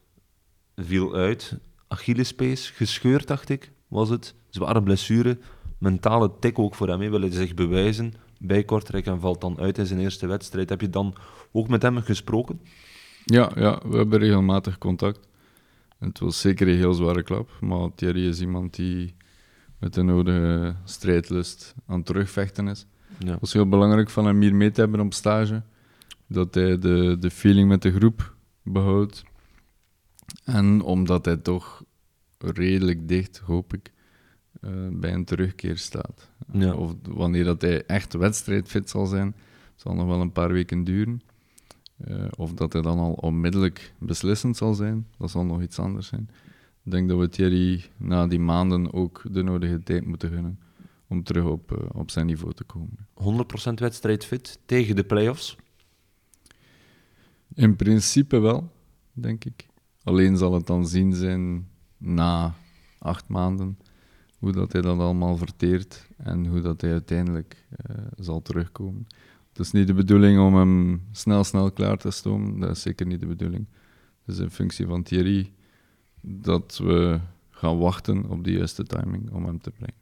[0.77, 1.57] Viel uit.
[1.89, 4.35] Achillespees, gescheurd dacht ik, was het.
[4.49, 5.39] Zware blessure.
[5.79, 7.01] Mentale tik ook voor hem.
[7.01, 10.69] Hij wilde zich bewijzen bij Kortrijk en valt dan uit in zijn eerste wedstrijd.
[10.69, 11.15] Heb je dan
[11.53, 12.61] ook met hem gesproken?
[13.25, 15.29] Ja, ja, we hebben regelmatig contact.
[15.99, 19.15] Het was zeker een heel zware klap, maar Thierry is iemand die
[19.79, 22.87] met de nodige strijdlust aan het terugvechten is.
[23.19, 23.31] Ja.
[23.31, 25.63] Het was heel belangrijk van hem hier mee te hebben op stage.
[26.29, 29.25] Dat hij de, de feeling met de groep behoudt.
[30.45, 31.85] En omdat hij toch
[32.39, 33.93] redelijk dicht, hoop ik,
[34.61, 36.31] eh, bij een terugkeer staat.
[36.53, 36.75] Ja.
[36.75, 39.35] Of wanneer dat hij echt wedstrijdfit zal zijn,
[39.77, 41.21] zal nog wel een paar weken duren.
[41.97, 46.07] Eh, of dat hij dan al onmiddellijk beslissend zal zijn, dat zal nog iets anders
[46.07, 46.29] zijn.
[46.85, 50.59] Ik denk dat we Thierry na die maanden ook de nodige tijd moeten gunnen
[51.09, 53.07] om terug op, eh, op zijn niveau te komen.
[53.15, 55.57] 100% wedstrijdfit tegen de play-offs.
[57.59, 58.71] In principe wel,
[59.13, 59.67] denk ik.
[60.03, 62.55] Alleen zal het dan zien zijn na
[62.99, 63.79] acht maanden
[64.39, 69.07] hoe dat hij dat allemaal verteert en hoe dat hij uiteindelijk eh, zal terugkomen.
[69.49, 72.61] Het is niet de bedoeling om hem snel, snel klaar te stomen.
[72.61, 73.67] Dat is zeker niet de bedoeling.
[74.25, 75.53] Het is in functie van Thierry
[76.21, 80.01] dat we gaan wachten op de juiste timing om hem te brengen.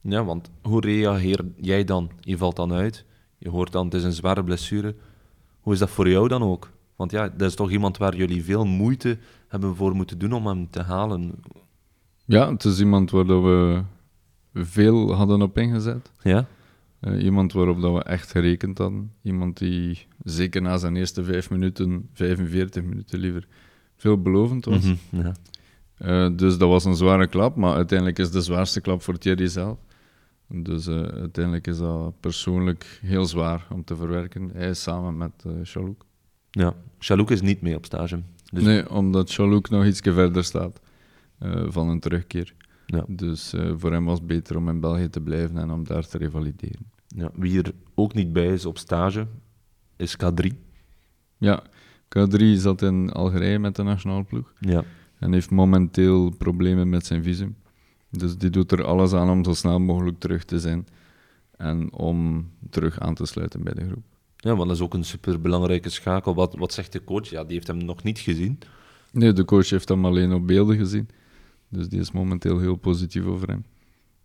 [0.00, 2.10] Ja, want hoe reageer jij dan?
[2.20, 3.04] Je valt dan uit.
[3.38, 4.96] Je hoort dan, het is een zware blessure.
[5.60, 6.76] Hoe is dat voor jou dan ook?
[6.98, 9.18] Want ja, dat is toch iemand waar jullie veel moeite
[9.48, 11.34] hebben voor moeten doen om hem te halen.
[12.24, 13.82] Ja, het is iemand waar we
[14.54, 16.10] veel hadden op ingezet.
[16.22, 16.46] Ja?
[17.00, 19.12] Eh, iemand waarop dat we echt gerekend hadden.
[19.22, 23.46] Iemand die zeker na zijn eerste vijf minuten, 45 minuten liever,
[23.96, 24.84] veelbelovend was.
[24.84, 25.32] Mhm, ja.
[25.94, 29.48] Eh, dus dat was een zware klap, maar uiteindelijk is de zwaarste klap voor Thierry
[29.48, 29.78] zelf.
[30.48, 34.50] Dus eh, uiteindelijk is dat persoonlijk heel zwaar om te verwerken.
[34.52, 36.06] Hij samen met uh, Chalouk.
[36.58, 38.22] Ja, Chalouk is niet mee op stage.
[38.52, 38.62] Dus...
[38.62, 40.80] Nee, omdat Chalouk nog iets verder staat
[41.42, 42.54] uh, van een terugkeer.
[42.86, 43.04] Ja.
[43.08, 46.18] Dus voor hem was het beter om in België te blijven en om daar te
[46.18, 46.90] revalideren.
[47.08, 49.26] Ja, wie er ook niet bij is op stage,
[49.96, 50.46] is K3.
[51.38, 51.62] Ja,
[52.08, 54.52] K3 zat in Algerije met de nationale ploeg.
[54.60, 54.84] Ja.
[55.18, 57.56] En heeft momenteel problemen met zijn visum.
[58.10, 60.86] Dus die doet er alles aan om zo snel mogelijk terug te zijn.
[61.56, 64.04] En om terug aan te sluiten bij de groep.
[64.40, 66.34] Ja, want dat is ook een superbelangrijke schakel.
[66.34, 67.28] Wat, wat zegt de coach?
[67.28, 68.58] Ja, die heeft hem nog niet gezien.
[69.12, 71.08] Nee, de coach heeft hem alleen op beelden gezien.
[71.68, 73.64] Dus die is momenteel heel positief over hem.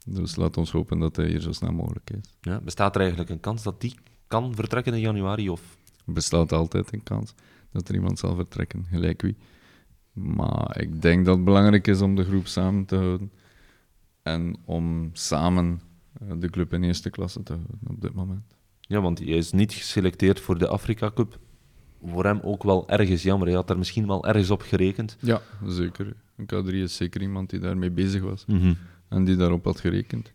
[0.06, 2.34] Dus laat ons hopen dat hij hier zo snel mogelijk is.
[2.42, 3.96] Ja, bestaat er eigenlijk een kans dat die
[4.28, 5.50] kan vertrekken in januari?
[5.50, 5.78] Of?
[6.06, 7.34] Bestaat altijd een kans
[7.72, 9.36] dat er iemand zal vertrekken, gelijk wie.
[10.14, 13.32] Maar ik denk dat het belangrijk is om de groep samen te houden.
[14.22, 15.82] En om samen
[16.14, 18.56] eh, de club in eerste klasse te houden op dit moment.
[18.94, 21.40] Ja, want hij is niet geselecteerd voor de Afrika Cup.
[22.06, 23.48] Voor hem ook wel ergens jammer.
[23.48, 25.18] Hij had daar misschien wel ergens op gerekend.
[25.20, 26.14] Ja, zeker.
[26.42, 28.46] K3 is zeker iemand die daarmee bezig was.
[28.46, 28.78] Mm -hmm.
[29.10, 30.34] En die daarop had gerekend.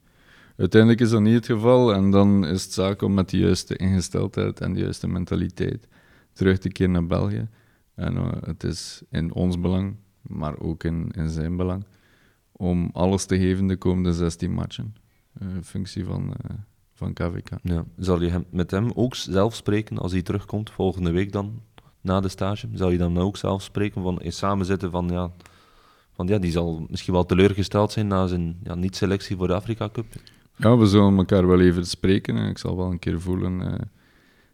[0.57, 1.95] Uiteindelijk is dat niet het geval.
[1.95, 5.89] En dan is het zaak om met de juiste ingesteldheid en de juiste mentaliteit
[6.33, 7.49] terug te keren naar België.
[7.95, 11.85] En uh, het is in ons belang, maar ook in, in zijn belang,
[12.53, 14.95] om alles te geven de komende 16 matchen.
[15.43, 16.57] Uh, in functie van, uh,
[16.99, 17.51] van KVK.
[17.63, 17.85] Ja.
[17.97, 21.61] Zal je hem, met hem ook zelf spreken als hij terugkomt, volgende week dan,
[22.01, 22.69] na de stage?
[22.73, 25.31] Zal je dan ook zelf spreken van in samenzitten van ja,
[26.13, 29.89] van ja, die zal misschien wel teleurgesteld zijn na zijn ja, niet-selectie voor de Afrika
[29.93, 30.07] Cup?
[30.57, 32.37] Ja, we zullen elkaar wel even spreken.
[32.37, 33.75] En ik zal wel een keer voelen uh,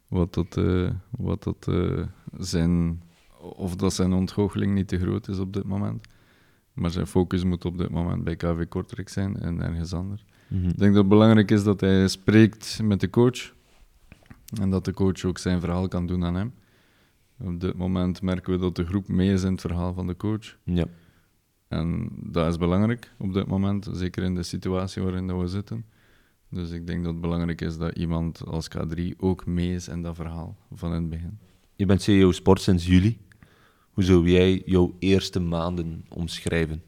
[0.09, 2.03] wat dat, uh, wat dat uh,
[2.39, 3.03] zijn,
[3.39, 6.07] of dat zijn ontgoocheling niet te groot is op dit moment.
[6.73, 10.25] Maar zijn focus moet op dit moment bij KV Kortrijk zijn en ergens anders.
[10.49, 10.69] Mm -hmm.
[10.69, 13.53] Ik denk dat het belangrijk is dat hij spreekt met de coach.
[14.61, 16.53] En dat de coach ook zijn verhaal kan doen aan hem.
[17.39, 20.17] Op dit moment merken we dat de groep mee is in het verhaal van de
[20.17, 20.57] coach.
[20.65, 20.87] Ja.
[21.69, 25.85] En dat is belangrijk op dit moment, zeker in de situatie waarin we zitten.
[26.49, 30.03] Dus ik denk dat het belangrijk is dat iemand als K3 ook mee is in
[30.03, 31.39] dat verhaal van in het begin.
[31.77, 33.19] Je bent CEO Sport sinds juli.
[33.91, 36.83] Hoe zou jij jouw eerste maanden omschrijven?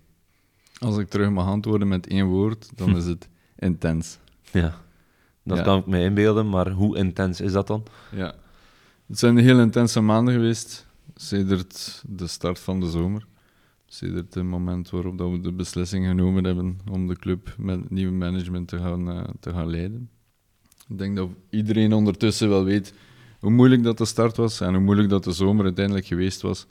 [0.78, 3.28] Als ik terug mag antwoorden met één woord, dan is het
[3.58, 4.18] intens.
[4.52, 4.80] Ja,
[5.42, 5.62] dat Ja.
[5.64, 7.82] kan ik me inbeelden, maar hoe intens is dat dan?
[8.12, 8.34] Ja.
[9.06, 13.26] Het zijn heel intense maanden geweest, sedert de start van de zomer.
[13.86, 17.90] Sedert het moment waarop dat we de beslissing genomen hebben om de club met het
[17.90, 20.10] nieuwe management te gaan, eh, te gaan leiden.
[20.88, 22.94] Ik denk dat iedereen ondertussen wel weet
[23.40, 26.66] hoe moeilijk dat de start was en hoe moeilijk dat de zomer uiteindelijk geweest was.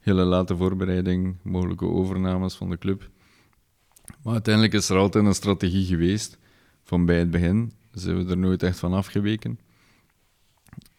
[0.00, 3.08] Hele late voorbereiding, mogelijke overnames van de club.
[4.22, 6.38] Maar uiteindelijk is er altijd een strategie geweest.
[6.82, 9.58] Van bij het begin zijn we er nooit echt van afgeweken.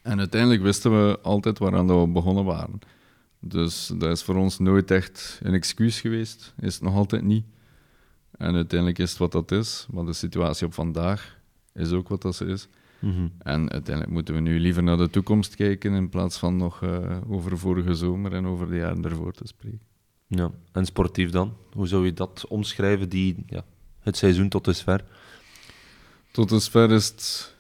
[0.02, 2.80] En uiteindelijk wisten we altijd waaraan dat we begonnen waren.
[3.40, 6.54] Dus dat is voor ons nooit echt een excuus geweest.
[6.60, 7.46] Is het nog altijd niet.
[8.38, 9.88] En uiteindelijk is het wat dat is.
[9.92, 11.40] Maar de situatie op vandaag
[11.74, 12.68] is ook wat dat ze is.
[13.38, 17.18] En uiteindelijk moeten we nu liever naar de toekomst kijken in plaats van nog eh,
[17.28, 19.91] over vorige zomer en over de jaren ervoor te spreken.
[20.36, 20.52] Ja.
[20.72, 21.54] En sportief dan?
[21.74, 23.64] Hoe zou je dat omschrijven, die, ja,
[24.00, 25.04] het seizoen tot dusver?
[26.32, 27.56] Tot dusver is het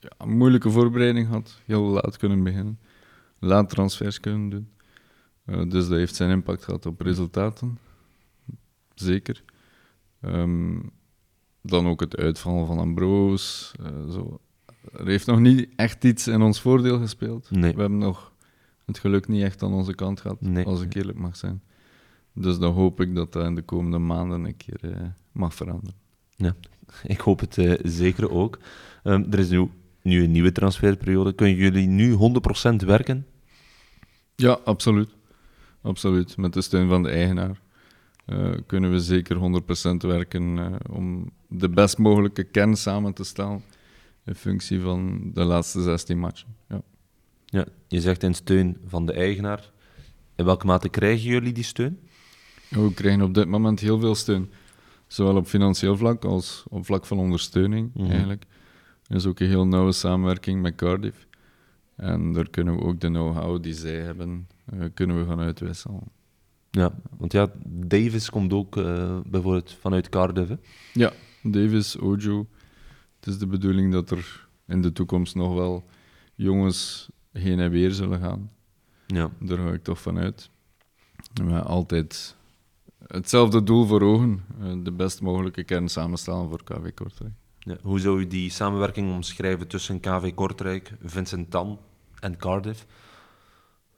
[0.00, 1.60] ja, een moeilijke voorbereiding gehad.
[1.64, 2.78] Heel laat kunnen beginnen.
[3.38, 4.68] Laat transfers kunnen doen.
[5.44, 7.78] Eh, dus dat heeft zijn impact gehad op resultaten.
[8.94, 9.42] Zeker.
[10.20, 10.78] Ehm,
[11.62, 13.72] dan ook het uitvallen van Ambroos.
[13.82, 14.40] eh, zo.
[14.92, 17.50] Er heeft nog niet echt iets in ons voordeel gespeeld.
[17.50, 17.74] Nee.
[17.74, 18.32] We hebben nog
[18.86, 20.64] het geluk niet echt aan onze kant gehad, Nee.
[20.64, 21.62] als ik eerlijk mag zijn.
[22.40, 25.00] Dus dan hoop ik dat dat in de komende maanden een keer eh,
[25.32, 25.94] mag veranderen.
[27.02, 28.58] Ik hoop het eh, zeker ook.
[29.02, 29.70] Ehm, er is nu,
[30.02, 31.32] nu een nieuwe transferperiode.
[31.32, 33.26] Kunnen jullie nu 100% werken?
[34.34, 35.10] Ja, absoluut.
[35.82, 36.36] Absoluut.
[36.36, 37.60] Met de steun van de eigenaar
[38.24, 43.62] eh, kunnen we zeker 100% werken om de best mogelijke kern samen te stellen
[44.24, 46.56] in functie van de laatste 16 matchen.
[46.68, 46.82] Ja.
[47.50, 49.70] Ja, je zegt in steun van de eigenaar.
[50.36, 51.98] In welke mate krijgen jullie die steun?
[52.70, 54.50] We krijgen op dit moment heel veel steun.
[55.06, 58.10] Zowel op financieel vlak als op vlak van ondersteuning, Mhm.
[58.10, 58.44] eigenlijk.
[59.06, 61.26] Er is ook een heel nauwe samenwerking met Cardiff.
[61.96, 66.00] En daar kunnen we ook de know-how die zij hebben, eh, kunnen we gaan uitwisselen.
[66.70, 70.48] Ja, want ja, Davis komt ook eh, bijvoorbeeld vanuit Cardiff.
[70.48, 70.56] hè?
[70.92, 71.12] Ja,
[71.42, 72.46] Davis, Ojo.
[73.20, 75.84] Het is de bedoeling dat er in de toekomst nog wel
[76.34, 78.50] jongens heen en weer zullen gaan.
[79.06, 79.30] Ja.
[79.40, 80.50] Daar ga ik toch van uit.
[81.44, 82.36] Maar altijd
[83.08, 84.44] hetzelfde doel voor ogen.
[84.60, 87.32] eh, De best mogelijke kern samenstellen voor KV Kortrijk.
[87.58, 91.78] Ja, hoe zou je die samenwerking omschrijven tussen KV Kortrijk, Vincent Tan
[92.20, 92.86] en Cardiff?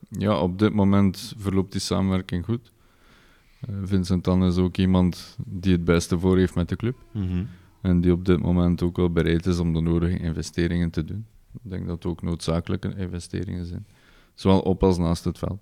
[0.09, 2.73] Ja, op dit moment verloopt die samenwerking goed.
[3.71, 6.97] Uh, Vincent Tan is ook iemand die het beste voor heeft met de club.
[7.13, 7.45] Mhm.
[7.81, 11.27] En die op dit moment ook wel bereid is om de nodige investeringen te doen.
[11.65, 13.87] Ik denk dat het ook noodzakelijke investeringen zijn.
[14.35, 15.61] Zowel op als naast het veld.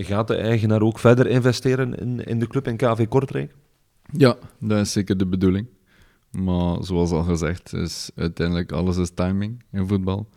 [0.00, 3.54] Gaat de eigenaar ook verder investeren in, in de club in KV Kortrijk?
[4.12, 5.66] Ja, dat is zeker de bedoeling.
[6.30, 10.28] Maar zoals al gezegd, is uiteindelijk alles is timing in voetbal.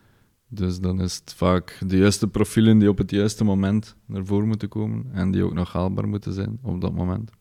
[0.48, 4.48] Dus dan is het vaak de juiste profielen die op het juiste moment naar voren
[4.48, 7.32] moeten komen en die ook nog haalbaar moeten zijn op dat moment.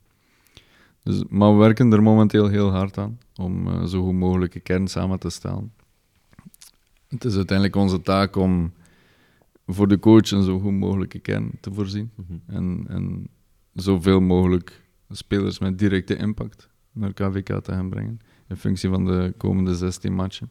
[1.03, 4.89] Dus, maar we werken er momenteel heel hard aan om uh, zo goed mogelijke kern
[4.89, 5.73] samen te stellen.
[7.09, 8.73] Het is uiteindelijk onze taak om
[9.75, 12.11] voor de coach een zo goed mogelijke kern te voorzien
[12.47, 13.29] en, en
[13.75, 19.35] zoveel mogelijk spelers met directe impact naar KVK te gaan brengen in functie van de
[19.37, 20.51] komende 16 matchen.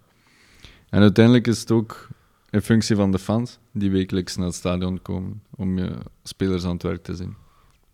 [0.89, 2.07] En uiteindelijk is het ook
[2.49, 6.73] in functie van de fans die wekelijks naar het stadion komen om je spelers aan
[6.73, 7.35] het werk te zien.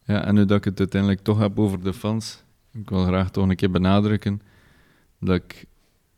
[0.03, 3.31] Ja, en nu dat ik het uiteindelijk toch heb over de fans, ik wil graag
[3.31, 4.41] toch een keer benadrukken
[5.19, 5.65] dat ik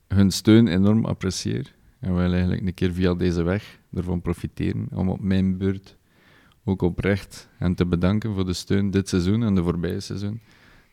[0.08, 5.10] hun steun enorm apprecieer en wil eigenlijk een keer via deze weg ervan profiteren om
[5.10, 5.98] op mijn beurt
[6.64, 10.40] ook oprecht hen te bedanken voor de steun dit seizoen en de voorbije seizoen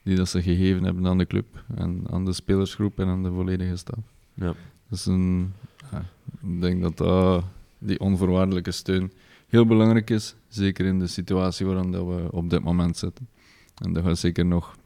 [0.02, 3.30] die dat ze gegeven hebben aan de club en aan de spelersgroep en aan de
[3.30, 3.98] volledige staf.
[4.34, 4.54] Ja.
[4.88, 5.52] Dus een,
[5.90, 6.04] ja,
[6.42, 7.44] ik denk dat, dat
[7.78, 9.12] die onvoorwaardelijke steun
[9.48, 13.28] heel belangrijk is, zeker in de situatie waarin dat we op dit moment zitten.
[13.74, 14.76] En dat gaat zeker nog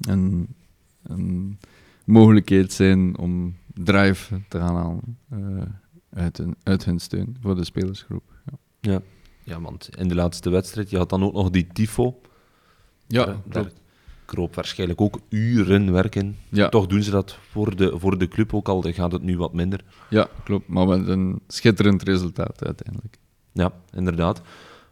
[0.00, 0.46] een,
[1.02, 1.58] een
[2.04, 5.62] mogelijkheid zijn om drive te gaan halen uh,
[6.10, 8.22] uit, hun, uit hun steun voor de spelersgroep.
[8.44, 8.58] Ja.
[8.92, 9.00] Ja.
[9.44, 12.20] ja, want in de laatste wedstrijd, je had dan ook nog die tifo.
[13.06, 13.70] Ja, daar, daar
[14.24, 16.36] kroop waarschijnlijk ook uren werken.
[16.48, 16.68] Ja.
[16.68, 19.38] Toch doen ze dat voor de, voor de club ook al, dan gaat het nu
[19.38, 19.84] wat minder.
[20.10, 20.68] Ja, klopt.
[20.68, 23.18] Maar met een schitterend resultaat uiteindelijk.
[23.52, 24.42] Ja, inderdaad.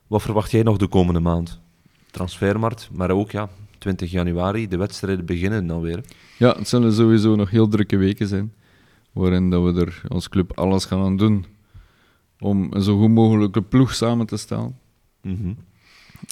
[0.07, 1.61] Wat verwacht jij nog de komende maand?
[2.11, 6.05] Transfermarkt, maar ook ja, 20 januari, de wedstrijden beginnen dan weer.
[6.39, 8.53] Ja, het zullen sowieso nog heel drukke weken zijn,
[9.17, 11.45] waarin dat we er als club alles gaan aan doen
[12.39, 14.79] om een zo goed mogelijke ploeg samen te stellen.
[15.23, 15.53] Mhm.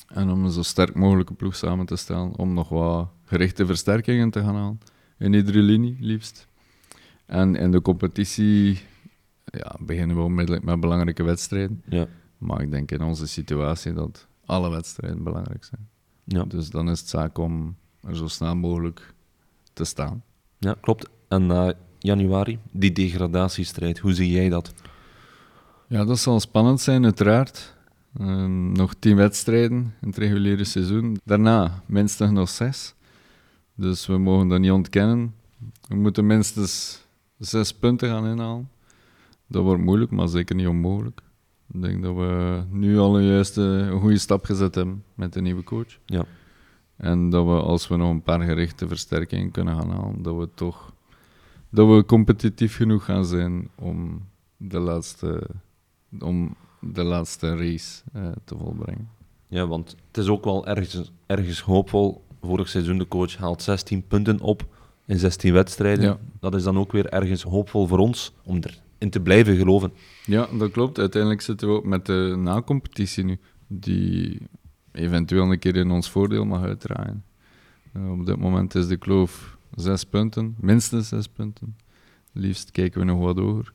[0.09, 4.31] En om een zo sterk mogelijke ploeg samen te stellen, om nog wat gerichte versterkingen
[4.31, 4.81] te gaan halen.
[5.19, 6.49] In iedere linie, liefst.
[7.27, 8.81] En in de competitie
[9.45, 11.83] ja, beginnen we onmiddellijk met belangrijke wedstrijden.
[11.89, 12.07] Ja.
[12.39, 15.89] Maar ik denk in onze situatie dat alle wedstrijden belangrijk zijn.
[16.25, 16.45] Ja.
[16.45, 19.15] Dus dan is het zaak om er zo snel mogelijk
[19.73, 20.23] te staan.
[20.59, 21.09] ja, klopt.
[21.29, 21.75] En na
[22.05, 24.75] januari, die degradatiestrijd, hoe zie jij dat?
[25.89, 27.77] Ja, dat zal spannend zijn, uiteraard.
[28.19, 31.19] Ehm, nog tien wedstrijden in het reguliere seizoen.
[31.25, 32.95] Daarna minstens nog zes.
[33.75, 35.35] Dus we mogen dat niet ontkennen.
[35.89, 37.03] We moeten minstens
[37.39, 38.69] zes punten gaan inhalen.
[39.47, 41.21] Dat wordt moeilijk, maar zeker niet onmogelijk.
[41.73, 45.41] Ik denk dat we nu al een juiste, een goede stap gezet hebben met de
[45.41, 45.99] nieuwe coach.
[46.07, 46.25] Ja.
[46.97, 50.49] En dat we, als we nog een paar gerichte versterkingen kunnen gaan halen, dat we
[50.55, 50.93] toch
[51.75, 55.47] dat we competitief genoeg gaan zijn om de laatste,
[56.19, 59.09] om de laatste race eh, te volbrengen.
[59.49, 62.25] Ja, want het is ook wel ergens, ergens hoopvol.
[62.43, 64.67] Vorig seizoen de coach haalt 16 punten op
[65.07, 66.05] in 16 wedstrijden.
[66.05, 66.19] Ja.
[66.41, 69.93] Dat is dan ook weer ergens hoopvol voor ons om erin te blijven geloven.
[70.25, 70.99] Ja, dat klopt.
[70.99, 74.41] Uiteindelijk zitten we ook met de na-competitie nu, die
[74.93, 77.25] eventueel een keer in ons voordeel mag uitdraaien.
[77.93, 81.77] Eh, op dit moment is de kloof zes punten, minstens zes punten.
[82.33, 83.73] Liefst kijken we nog wat hoger.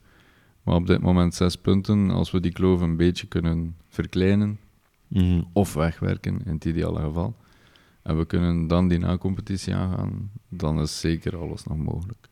[0.63, 2.09] Maar op dit moment zes punten.
[2.09, 4.59] Als we die kloof een beetje kunnen verkleinen
[5.53, 7.35] of wegwerken, in het ideale geval,
[8.01, 12.27] en we kunnen dan die na-competitie aangaan, dan is zeker alles nog mogelijk.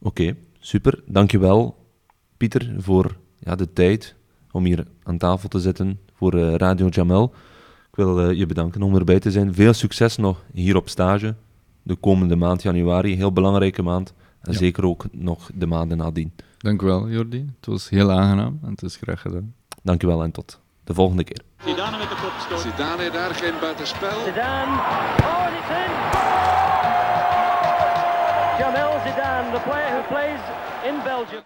[0.00, 1.02] Oké, super.
[1.06, 1.86] Dankjewel,
[2.36, 4.14] Pieter, voor ja, de tijd
[4.50, 7.32] om hier aan tafel te zitten voor eh, Radio Jamel.
[7.90, 9.54] Ik wil eh, je bedanken om erbij te zijn.
[9.54, 11.34] Veel succes nog hier op stage.
[11.88, 14.14] De komende maand januari, heel belangrijke maand.
[14.42, 14.58] En Ja.
[14.58, 16.32] zeker ook nog de maanden nadien.
[16.58, 17.38] Dank u wel, Jordi.
[17.56, 19.54] Het was heel aangenaam en het is graag gedaan.
[19.82, 21.40] Dankjewel en tot de volgende keer.
[21.64, 22.60] Zidane met de kopstoot.
[22.60, 24.18] Zidane daar geen buitenspel.
[24.24, 24.72] Zidane.
[25.20, 25.92] Oh, and it's in.
[28.58, 30.40] Jamel Zidane, the player who plays
[30.88, 31.36] in Belgium.